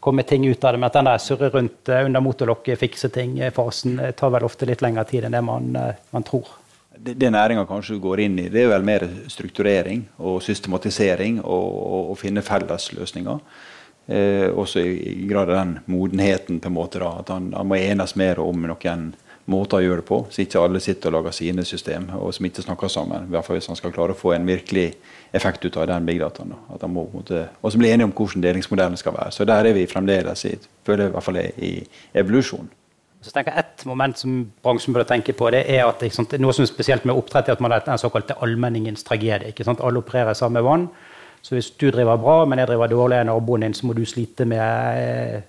[0.00, 0.78] komme ting ut av det.
[0.78, 4.68] Men at den der surre rundt eh, under motorlokket, fikse ting-fasen eh, tar vel ofte
[4.68, 6.57] litt lengre tid enn det man, eh, man tror
[7.04, 11.66] det, det næringa kanskje går inn i, det er vel mer strukturering og systematisering og,
[11.68, 13.40] og, og finne fellesløsninger.
[14.08, 17.68] Eh, også i, i, grad av den modenheten, på en måte da, at han, han,
[17.68, 19.10] må enes mer om noen
[19.48, 22.48] måter å gjøre det på, så ikke alle sitter og lager sine system og som
[22.48, 23.28] ikke snakker sammen.
[23.28, 24.90] I hvert fall Hvis han skal klare å få en virkelig
[25.36, 26.56] effekt ut av den big dataen.
[26.72, 29.32] At han må, måtte, og så bli enige om hvordan delingsmodellen skal være.
[29.32, 30.56] Så der er vi fremdeles i,
[30.88, 31.72] føler jeg i hvert fall i
[32.16, 32.68] evolusjon.
[33.20, 36.54] Så tenker jeg Et moment som bransjen burde tenke på, det er at sant, noe
[36.54, 39.54] som er spesielt med oppdrett, er at man har den såkalte allmenningens tragedie.
[39.78, 40.88] Alle opererer samme vann.
[41.42, 44.44] Så hvis du driver bra, men jeg driver dårlig, naboen din, så må du slite
[44.46, 45.42] med,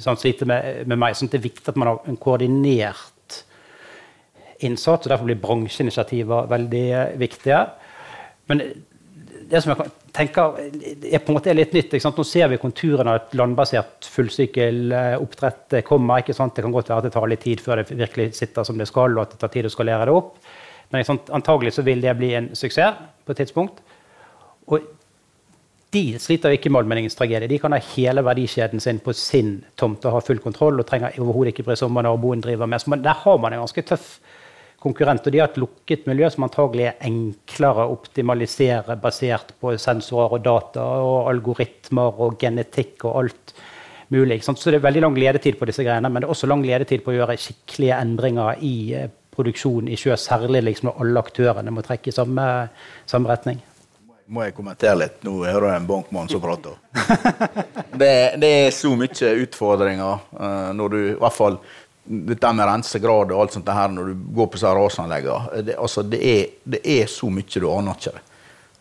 [0.00, 1.16] sånn, slite med, med meg.
[1.16, 3.12] Sånn, det er viktig at man har en koordinert
[4.64, 7.62] innsats, og derfor blir bransjeinitiativer veldig eh, viktige.
[8.48, 8.62] Men
[9.50, 11.96] det som jeg tenker er på en måte litt nytt.
[12.02, 16.22] Nå ser vi konturene av et landbasert fullsykkeloppdrett kommer.
[16.24, 16.56] ikke sant?
[16.56, 18.88] Det kan godt være at det tar litt tid før det virkelig sitter som det
[18.90, 20.36] skal, og at det tar tid å skalere det opp.
[20.92, 23.82] Men sant, antagelig så vil det bli en suksess på et tidspunkt.
[24.70, 24.84] Og
[25.94, 27.48] de sliter ikke med allmenningens tragedie.
[27.50, 31.14] De kan ha hele verdikjeden sin på sin tomt og ha full kontroll og trenger
[31.22, 32.82] overhodet ikke bry seg om hva naboen driver med.
[32.82, 34.16] Så der har man en ganske tøff
[34.82, 35.26] konkurrent.
[35.26, 40.38] Og de har et lukket miljø som antagelig er enklere å optimalisere basert på sensorer
[40.38, 43.54] og data og algoritmer og genetikk og alt
[44.14, 44.42] mulig.
[44.46, 47.02] Så det er veldig lang ledetid på disse greiene, men det er også lang ledetid
[47.02, 51.74] på å gjøre skikkelige endringer i produksjon produksjonen i sjø, særlig liksom når alle aktørene
[51.74, 52.44] må trekke i samme,
[53.08, 53.62] samme retning.
[54.26, 55.20] må jeg kommentere litt.
[55.22, 56.74] Nå hører jeg en bankmann som prater.
[58.00, 61.60] det, det, er så mye utfordringer uh, når du i hvert fall
[62.06, 65.62] dette med rensegrad og alt sånt her når du går på rasanleggene.
[65.66, 68.22] Det, altså, det, er, det er så mye du aner ikke.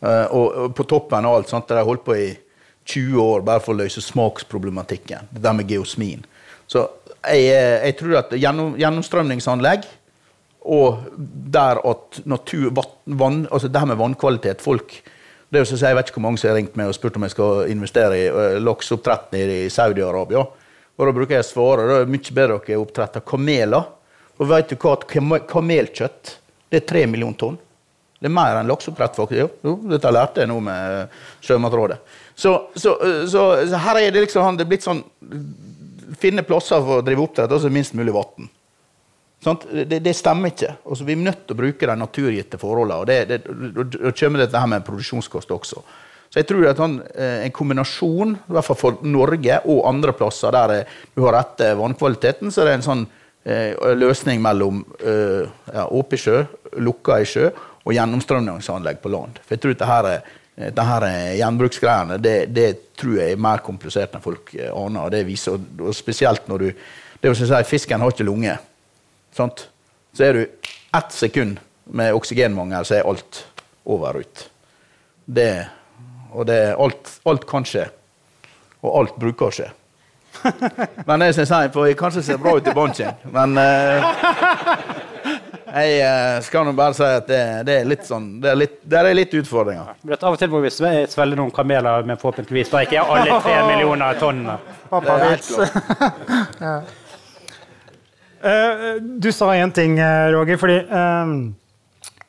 [0.05, 2.29] Uh, og, og, på toppen av alt sånt, De har holdt på i
[2.85, 5.31] 20 år bare for å løse smaksproblematikken.
[5.31, 6.25] Det der med geosmin.
[6.67, 6.85] Så
[7.25, 9.88] jeg, jeg tror at gjennom, gjennomstrømningsanlegg
[10.65, 11.05] og
[11.53, 12.71] der at natur,
[13.05, 14.99] vann, altså det her med vannkvalitet folk
[15.45, 17.17] det er jo så Jeg vet ikke hvor mange som har ringt meg og spurt
[17.19, 20.41] om jeg skal investere i uh, lakseoppdrett i Saudi-Arabia.
[20.95, 23.91] Og Da bruker jeg å svare det er mye bedre dere oppdretter kameler.
[24.36, 24.95] Og vet du hva,
[25.47, 26.36] kamelkjøtt
[26.71, 27.58] det er tre millioner tonn.
[28.19, 29.15] Det er mer enn lakseoppdrett.
[29.15, 29.60] faktisk.
[29.63, 31.12] jo, dette lærte jeg nå med
[31.45, 31.99] Sjømatrådet.
[32.36, 32.95] Så, så,
[33.29, 35.03] så, så, her er det liksom det er blitt sånn
[36.15, 38.45] Finne plasser for å drive oppdrett, og minst mulig vann.
[39.43, 40.69] Det, det, stemmer ikke.
[40.86, 42.99] Altså, vi er nødt til å bruke de naturgitte forholdene.
[43.01, 45.81] og det, Da kommer dette her med produksjonskost også.
[46.35, 50.51] Så jeg tror at sånn, En kombinasjon, i hvert fall for Norge og andre plasser
[50.51, 50.81] der
[51.15, 53.05] du har rette vannkvaliteten, så er det en sånn
[53.47, 56.41] eh, løsning mellom eh, ja, åpen sjø,
[56.83, 57.47] lukka i sjø
[57.85, 59.39] og gjennomstrømningsanlegg på land.
[59.45, 60.09] For jeg tror det her,
[60.59, 61.07] er her
[61.39, 62.67] gjenbruksgreiene det, det,
[62.99, 65.01] tror jeg er mer komplisert enn folk aner.
[65.05, 66.69] og det viser, og Spesielt når du
[67.25, 68.57] det vil si, Fisken har ikke lunge.
[69.33, 69.47] Så
[70.23, 73.39] er du ett sekund med oksygenmangel, så er alt
[73.85, 74.43] over ut.
[75.25, 75.65] Det,
[76.35, 77.87] og det, alt, alt kan skje.
[78.85, 79.71] Og alt bruker å skje.
[81.07, 84.09] Men det syns jeg for jeg kanskje ser bra ut i bunchen, Men uh,
[85.75, 88.75] jeg uh, skal nå bare si at det, det, er litt sånn Det er litt,
[88.83, 89.95] Der er litt utfordringer.
[90.03, 93.57] Ja, av og til må vi svelge noen kameler, men forhåpentligvis da ikke alle tre
[93.71, 94.45] millioner tonn.
[94.91, 95.17] Pappa
[96.67, 96.77] ja.
[98.45, 100.57] Uh, du sa én ting, eh, Roger.
[100.61, 101.31] fordi uh,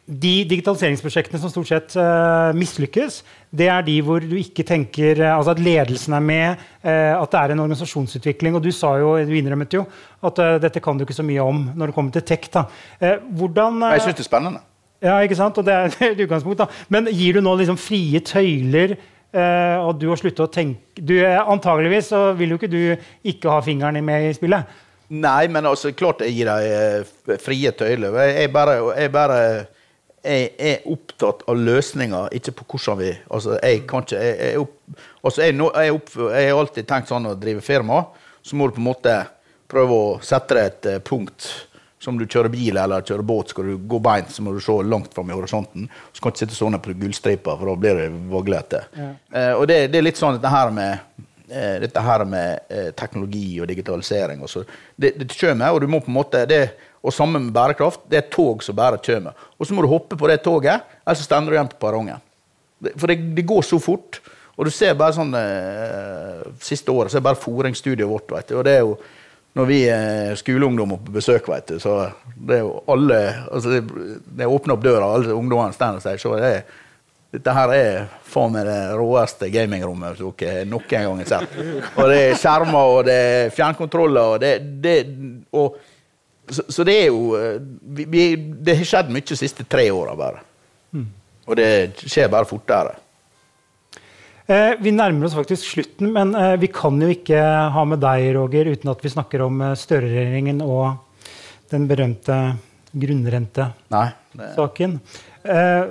[0.06, 3.18] de digitaliseringsprosjektene som stort sett uh, mislykkes,
[3.56, 7.52] det er de hvor du ikke tenker altså at ledelsen er med, at det er
[7.54, 8.58] en organisasjonsutvikling.
[8.58, 9.84] Og du sa jo, du innrømmet jo
[10.26, 12.50] at dette kan du ikke så mye om når det kommer til tech.
[12.52, 12.66] da.
[13.38, 14.60] Hvordan, jeg syns det er spennende.
[15.00, 15.56] Ja, ikke sant?
[15.56, 16.60] Og det er et utgangspunkt.
[16.60, 16.68] da.
[16.92, 18.98] Men gir du nå liksom frie tøyler?
[19.36, 22.78] og du har sluttet å tenke du, Antageligvis så vil jo ikke du
[23.28, 24.70] ikke ha fingeren med i spillet.
[25.14, 28.14] Nei, men altså, klart jeg gir eh, frie tøyler.
[28.26, 29.38] Jeg, bare, jeg bare
[30.26, 34.64] jeg er opptatt av løsninger, ikke på hvordan vi altså, jeg kan ikke, jeg, jeg,
[34.64, 38.02] opp, altså, jeg, jeg, opp, jeg, har alltid tenkt sånn å drive firma,
[38.42, 39.16] så må du på en måte
[39.70, 41.48] prøve å sette deg et uh, punkt.
[41.98, 44.74] Som du kjører bil eller kjører båt, skal du gå beint, så må du se
[44.84, 45.88] langt fram i horisonten.
[46.12, 48.82] Så kan du ikke sitte sånn på gullstripa, for da blir det vaglete.
[48.94, 49.08] Ja.
[49.32, 52.90] Eh, og det, det, er litt sånn dette her med eh, dette her med eh,
[52.94, 54.44] teknologi og digitalisering.
[54.44, 54.62] Og så.
[54.94, 56.60] Det, det kommer, og du må på en måte det,
[57.06, 59.36] og sammen med bærekraft, det er tog som bare kommer.
[59.56, 62.22] Og så må du hoppe på det toget, ellers så stender du igjen på perrongen.
[62.96, 64.18] For det, det, går så fort.
[64.56, 68.28] Og du ser bare sånn eh, Siste året så er det bare foringsstudiet vårt.
[68.32, 68.96] Vet du, og det er jo
[69.56, 74.48] når vi er skoleungdommer på besøk, vet du, så det er jo alle altså det
[74.48, 76.66] åpner opp døra, alle ungdommene står og sier så det er
[77.36, 81.56] dette her er faen meg det råeste gamingrommet som dere noen gang har sett.
[81.96, 84.52] Og det er skjermer, og det er fjernkontroller, og det,
[84.84, 84.94] det
[85.56, 85.76] og,
[86.48, 87.34] så, så, det er jo
[87.82, 90.44] vi, vi, Det har skjedd mye de siste tre åra, bare.
[90.94, 91.08] Mm.
[91.46, 91.68] Og det
[92.04, 92.94] skjer bare fortere.
[94.46, 97.40] Eh, vi nærmer oss faktisk slutten, men eh, vi kan jo ikke
[97.74, 100.94] ha med deg, Roger, uten at vi snakker om eh, Støre-regjeringen og
[101.72, 102.36] den berømte
[102.96, 105.00] grunnrentesaken.
[105.42, 105.84] Eh,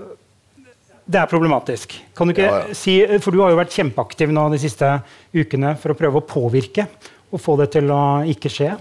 [1.05, 1.93] det er problematisk.
[2.17, 2.73] Kan du ikke ja, ja.
[2.77, 4.87] si, For du har jo vært kjempeaktiv nå de siste
[5.35, 6.83] ukene for å prøve å påvirke
[7.29, 8.71] og få det til å ikke skje.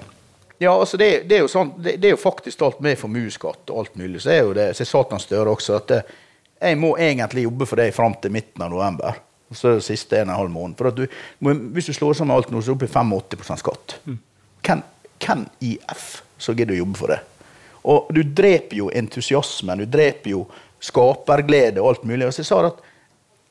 [0.63, 3.73] Ja, altså det, det, er jo sånn, det, det, er jo faktisk alt med formuesskatt
[3.73, 4.23] og alt mulig.
[4.23, 5.95] Så er jo det, så Satan Støre også at
[6.65, 9.19] jeg må egentlig jobbe for det fram til midten av november.
[9.51, 10.77] Og så er det siste en og en halv måned.
[10.79, 11.05] For du,
[11.75, 13.97] hvis du slår sammen alt nå, så er du oppe i 85% skatt.
[14.07, 14.19] Mm.
[14.65, 14.83] Hvem,
[15.27, 16.09] hvem i F
[16.41, 17.21] så gidder å jobbe for det?
[17.85, 19.85] Og du dreper jo entusiasmen.
[19.85, 20.47] Du dreper jo
[20.85, 22.27] skaperglede og alt mulig.
[22.27, 22.81] Og så jeg sa at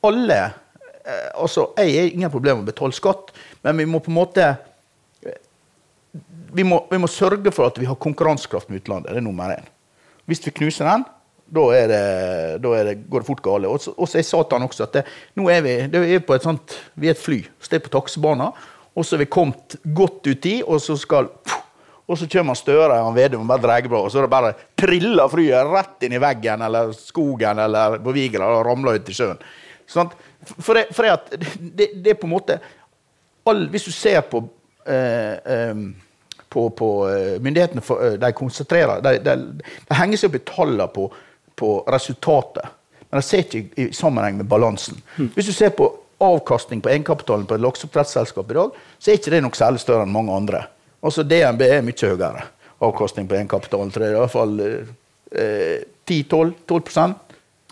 [0.04, 3.30] alle eh, altså Jeg har ingen problemer med å betale skatt,
[3.62, 4.48] men vi må på en måte
[6.54, 9.10] vi må, vi må, sørge for at vi har konkurransekraft med utlandet.
[9.10, 9.66] Det er nummer én.
[10.30, 11.04] Hvis vi knuser den,
[11.54, 12.02] da, det,
[12.62, 13.66] da det, går det fort galt.
[13.66, 15.04] Og så jeg sa til han også at det,
[15.36, 15.74] nå er vi,
[16.14, 17.42] er på et sånt, vi er et fly.
[17.60, 18.54] Så er på taksebanen.
[18.94, 21.28] Og så er vi kommet godt uti, og så skal
[22.04, 24.50] og så kommer Støre og Vedum og bare drar på, og så er det bare
[24.76, 29.16] triller flyet rett inn i veggen eller skogen eller på Vigra og ramler ut i
[29.16, 29.40] sjøen.
[29.88, 30.10] Sånn,
[30.58, 32.58] for, det, for det, det, det, er på en måte
[33.48, 34.42] all, Hvis du ser på
[36.54, 39.34] på, på uh, myndighetene for, uh, de konsentrerer de, de,
[39.88, 41.08] de, henger seg opp i tallene på,
[41.58, 42.68] på resultatet.
[43.08, 45.00] men de ser ikke i, i sammenheng med balansen.
[45.34, 45.88] Hvis du ser på
[46.24, 50.06] avkastning på egenkapitalen på et lakseoppdrettsselskap i dag, så er ikke det nok særlig større
[50.06, 50.64] enn mange andre.
[51.04, 52.46] Altså DNB er mye høyere
[52.84, 53.90] avkastning på egenkapitalen.
[53.92, 56.54] tror jeg, I hvert fall eh, 10-12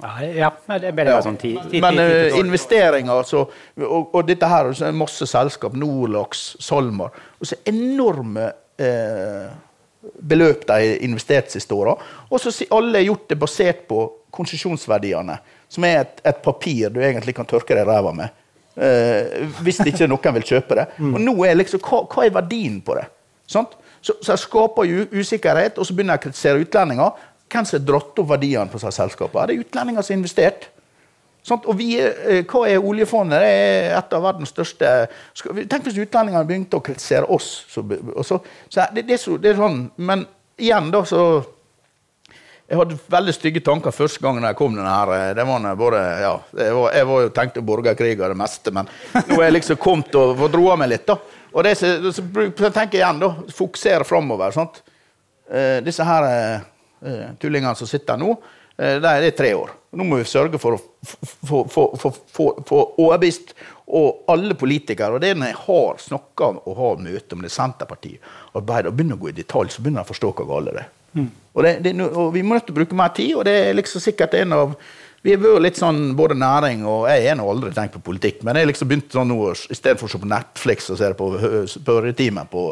[0.00, 0.48] Ja,
[0.80, 1.18] det bedre ja.
[1.22, 2.38] sånn ti, ti, Men 10 12.
[2.40, 3.42] investeringer, altså,
[3.84, 8.48] og, og dette her er det masse selskap, Norlax, SalMar og så enorme
[8.80, 9.52] eh,
[10.18, 11.94] beløp de har investert siste åra.
[12.30, 15.36] Og så har alle gjort det basert på konsesjonsverdiene,
[15.68, 18.38] som er et, et papir du egentlig kan tørke deg i ræva med.
[18.72, 20.86] Eh, hvis ikke noen vil kjøpe det.
[21.04, 23.04] Og nå er liksom, hva, hva er verdien på det?
[23.50, 23.76] Sant?
[24.02, 27.26] Så, så jeg skaper jo usikkerhet, og så begynner jeg å kritisere utlendinger.
[27.52, 29.46] Hvem som har dratt opp verdiene på disse selskapene?
[29.50, 30.68] Det er utlendinger som har investert.
[31.42, 31.64] Sånt?
[31.66, 33.40] Og vi, er- eh, hva er oljefondet?
[33.42, 34.92] Det er et av verdens største
[35.42, 37.64] Tenk hvis utlendingene begynte å kritisere oss.
[37.68, 37.82] Så,
[38.22, 38.38] så,
[38.70, 40.22] så det, det, er så, det er sånn, Men
[40.56, 41.24] igjen, da, så
[42.70, 45.12] Jeg hadde veldig stygge tanker første gangen jeg kom denne her.
[45.18, 46.32] eh, Det var bare, ja,
[46.62, 48.88] jeg var, jeg var jo tenkte borgerkrig og det meste, men
[49.26, 51.06] nå er jeg liksom kommet og fått roa meg litt.
[51.10, 51.18] da.
[51.52, 52.22] Og det, så, så,
[52.70, 53.34] tenker jeg igjen, da.
[53.52, 54.54] Fokusere framover.
[55.50, 56.62] Eh, disse her
[57.04, 58.32] eh, tullingene som sitter nå,
[58.78, 59.74] eh, det er det tre år.
[59.92, 60.80] Nå må vi sørge for å
[61.44, 63.52] få- overbevist
[63.92, 65.14] og alle politikere.
[65.14, 68.18] Og det er når jeg har snakka og har møte om det Senterpartiet
[68.52, 70.72] og Arbeiderpartiet, og begynner å gå i detalj, så begynner jeg å forstå hva galt
[70.72, 70.90] det er.
[71.52, 73.74] Og, det, det, og vi må nødt til å bruke mer tid, og det er
[73.76, 74.76] liksom sikkert en av
[75.22, 78.40] vi har vært litt sånn både næring og Jeg har nå aldri tenkt på politikk,
[78.42, 81.10] men jeg liksom begynt sånn nå i stedet for å se på Netflix og se
[81.12, 81.28] det på
[81.70, 82.64] spørretimen på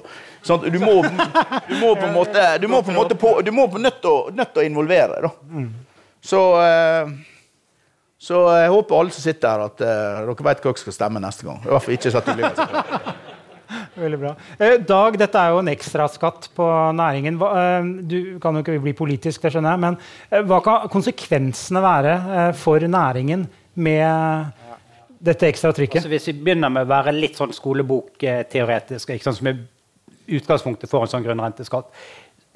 [0.42, 3.52] sånn, du, må, du må på en måte Du må på en måte på, du
[3.54, 5.30] må på nødt til å- involvere, da.
[6.20, 7.12] Så eh,
[8.20, 11.22] så jeg håper alle som sitter her, at eh, dere vet hva dere skal stemme
[11.24, 11.62] neste gang.
[11.64, 12.58] I hvert fall ikke så tullinger.
[14.04, 14.34] Veldig bra.
[14.58, 17.40] Eh, Dag, dette er jo en ekstraskatt på næringen.
[17.40, 19.98] Eh, du kan jo ikke bli politisk, det skjønner jeg, men
[20.30, 22.16] eh, hva kan konsekvensene være
[22.58, 23.46] for næringen
[23.80, 24.56] med
[25.20, 26.02] dette ekstra trykket?
[26.02, 29.62] Altså, hvis vi begynner med å være litt sånn skolebokteoretisk, som er
[30.30, 31.94] utgangspunktet for en sånn grunnrenteskatt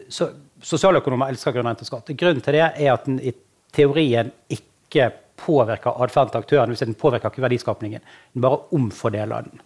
[0.08, 0.28] så
[0.64, 2.08] Sosialøkonomer elsker grunnrenteskatt.
[2.16, 3.34] Grunnen til det er at den i
[3.74, 6.72] teorien ikke påvirker atferden til aktøren.
[6.72, 8.00] Hvis den påvirker ikke verdiskapningen.
[8.32, 9.60] Den bare omfordeler den.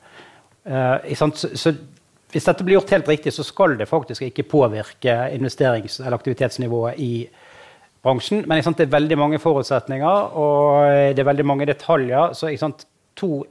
[0.68, 1.14] Eh?
[1.16, 1.74] Så,
[2.32, 6.98] hvis dette blir gjort helt riktig, så skal det faktisk ikke påvirke investerings- eller aktivitetsnivået
[7.00, 7.28] i
[8.04, 8.44] bransjen.
[8.46, 12.34] Men sant, det er veldig mange forutsetninger, og det er veldig mange detaljer.
[12.36, 12.84] Så sant,
[13.16, 13.46] to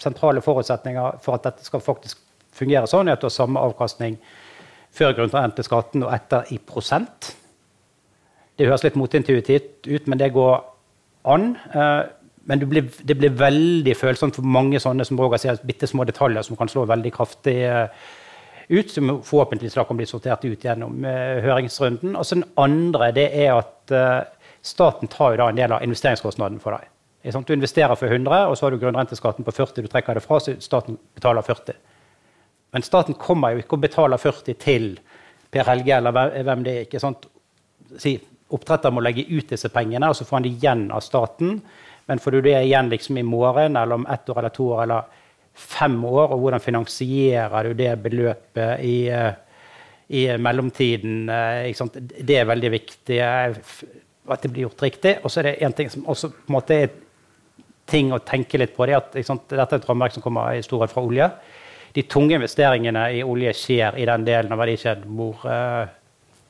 [0.00, 2.22] sentrale forutsetninger for at dette skal faktisk
[2.54, 4.16] fungere sånn, er at du har samme avkastning
[4.94, 7.34] før grunnrenteskatten og etter i prosent.
[8.58, 10.56] Det høres litt motintuitivt ut, men det går
[11.30, 11.52] an.
[12.50, 16.02] Men det blir, det blir veldig følsomt for mange sånne som Roger sier, bitte små
[16.08, 18.08] detaljer som kan slå veldig kraftig eh,
[18.70, 22.16] ut, som forhåpentligvis da kan bli sortert ut gjennom eh, høringsrunden.
[22.18, 24.16] Og så den andre det er at eh,
[24.66, 26.90] staten tar jo da en del av investeringskostnaden for deg.
[27.22, 30.40] Du investerer for 100, og så har du grunnrenteskatten på 40, du trekker det fra,
[30.40, 31.78] så staten betaler 40.
[32.72, 34.90] Men staten kommer jo ikke og betaler 40 til
[35.50, 36.86] Per Helge eller hvem det er.
[36.86, 37.26] ikke sant?
[37.98, 38.14] Si,
[38.54, 41.58] oppdretter må legge ut disse pengene, og så får han det igjen av staten.
[42.10, 44.82] Men får du det igjen liksom i morgen, eller om ett år eller to år
[44.82, 45.02] eller
[45.54, 49.36] fem år, og hvordan finansierer du det beløpet i, eh,
[50.18, 51.28] i mellomtiden?
[51.30, 51.70] eh?
[52.18, 53.60] Det er veldig viktig eh,
[54.26, 55.14] at det blir gjort riktig.
[55.22, 56.90] Og så er det en ting som også på en måte er
[57.86, 58.90] ting å tenke litt på.
[58.90, 61.30] det at Dette er et rammeverk som kommer i stor grad fra olje.
[61.94, 65.46] De tunge investeringene i olje skjer i den delen av verdikjeden hvor,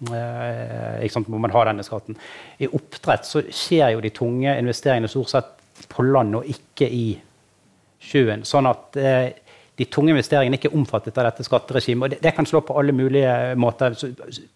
[0.09, 2.19] eh, sant, hvor man har denne skatten.
[2.59, 7.07] I oppdrett så skjer jo de tunge investeringene stort sett på land og ikke i
[8.01, 8.45] sjøen.
[8.49, 9.33] Sånn at eh,
[9.81, 12.17] de tunge investeringene ikke er omfattet av dette skatteregimet.
[12.17, 13.97] det, det kan slå på alle mulige måter.
[13.97, 14.11] Så,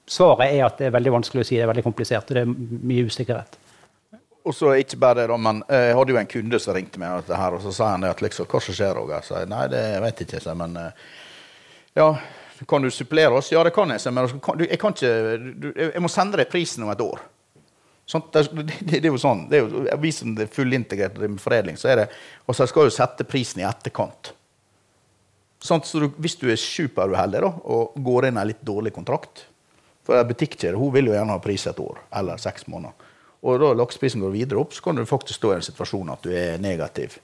[0.06, 2.44] svaret er at det er veldig vanskelig å si, det er veldig komplisert og det
[2.44, 2.56] er
[2.90, 3.60] mye usikkerhet.
[4.44, 7.00] Og så ikke bare det, da, men eh, jeg hadde jo en kunde som ringte
[7.00, 9.22] meg, og så sa han det at liksom, hva som skjer, Roger?
[9.22, 11.06] Jeg sa nei, det vet jeg ikke, men eh,
[11.96, 12.08] ja,
[12.68, 13.52] kan du supplere oss?
[13.52, 16.92] Ja, det kan jeg, men altså, jeg kan ikke Jeg må sende deg prisen om
[16.92, 17.22] et år.
[18.06, 21.40] Sånt, det, det, det er jo sånn, det er jo, Vi som er fullintegrert med
[21.40, 22.08] foredling, så er det
[22.44, 24.34] Og så skal jo sette prisen i etterkant.
[25.64, 29.46] Sånn, så du, hvis du er superuheldig og går inn i en litt dårlig kontrakt
[30.04, 33.12] For butikkjede hun vil jo gjerne ha pris et år eller seks måneder.
[33.44, 36.24] Og da lakseprisen går videre opp, så kan du faktisk stå i en situasjon at
[36.24, 37.18] du er negativ.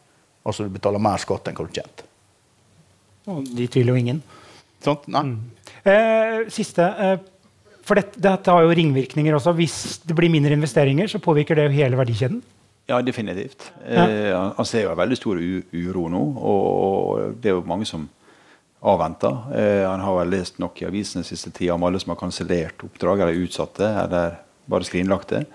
[0.45, 2.09] Altså du betaler mer skatt enn hva du tjente.
[3.29, 4.21] Og De tviler jo ingen.
[4.85, 5.07] Sånt?
[5.13, 5.25] Nei?
[5.85, 6.87] Eh, siste.
[6.99, 7.19] Eh,
[7.85, 9.53] for dette, dette har jo ringvirkninger også.
[9.59, 9.77] Hvis
[10.07, 12.41] det blir mindre investeringer, så påvirker det jo hele verdikjeden.
[12.91, 13.71] Ja, definitivt.
[13.87, 14.07] Ja.
[14.09, 17.87] Eh, han- han ser jo en veldig stor uro nå, og det er jo mange
[17.87, 18.09] som
[18.83, 19.37] avventer.
[19.55, 22.81] Eh, han har vel lest nok i avisene siste tida om alle som har kansellert
[22.87, 25.47] oppdrag, eller utsatte, eller bare skrinlagt det.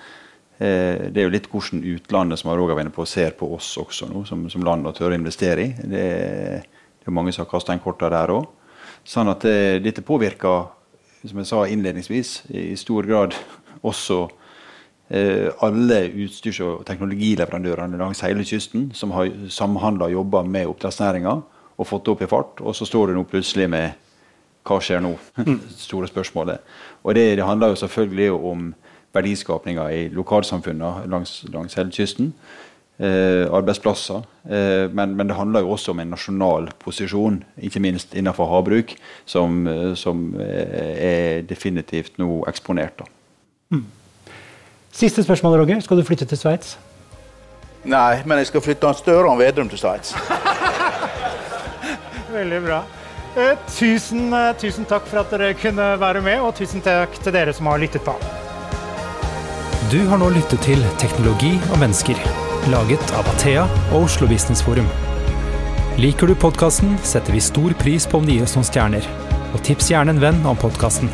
[0.60, 3.74] Eh, det er jo litt hvordan utlandet som Roger var inne på, ser på oss
[3.82, 5.72] også nå, som, som land å tør å investere i.
[5.82, 6.06] Det,
[6.62, 8.46] det er mange som har kasta inn korta der òg.
[9.06, 10.72] Sånn at det, dette påvirker,
[11.26, 13.36] som jeg sa innledningsvis, i stor grad
[13.86, 14.24] også
[15.10, 21.36] eh, alle utstyrs- og teknologileverandørene langs hele kysten som har samhandla og jobba med oppdrettsnæringa
[21.76, 22.66] og fått det opp i fart.
[22.66, 24.02] Og så står det nå plutselig med
[24.66, 25.14] hva skjer nå?
[25.88, 26.64] Store spørsmålet.
[27.04, 28.72] Og det, det handler jo selvfølgelig om
[29.16, 32.34] verdiskapinga i lokalsamfunna langs, langs hele kysten.
[33.00, 34.24] Eh, arbeidsplasser.
[34.50, 38.94] Eh, men, men, det handler jo også om en nasjonal posisjon, ikke minst innenfor havbruk,
[39.28, 43.04] som, eh, som eh, er definitivt nå eksponert.
[43.70, 43.84] Mm.
[44.96, 45.80] Siste spørsmål, Roger.
[45.84, 46.78] Skal du flytte til Sveits?
[47.84, 50.16] Nei, men jeg skal flytte Hans Støran Vedrum til Sveits.
[52.38, 52.80] Veldig bra.
[53.36, 54.32] Eh, tusen,
[54.62, 57.84] tusen takk for at dere kunne være med, og tusen takk til dere som har
[57.84, 58.16] lyttet på.
[59.92, 64.88] Du har nå lyttet til Teknologi og mennesker, laget av Athea og Oslo Business Forum.
[66.02, 69.06] Liker du podkasten, setter vi stor pris på om du gir oss noen stjerner.
[69.54, 71.12] Og tips gjerne en venn om podkasten.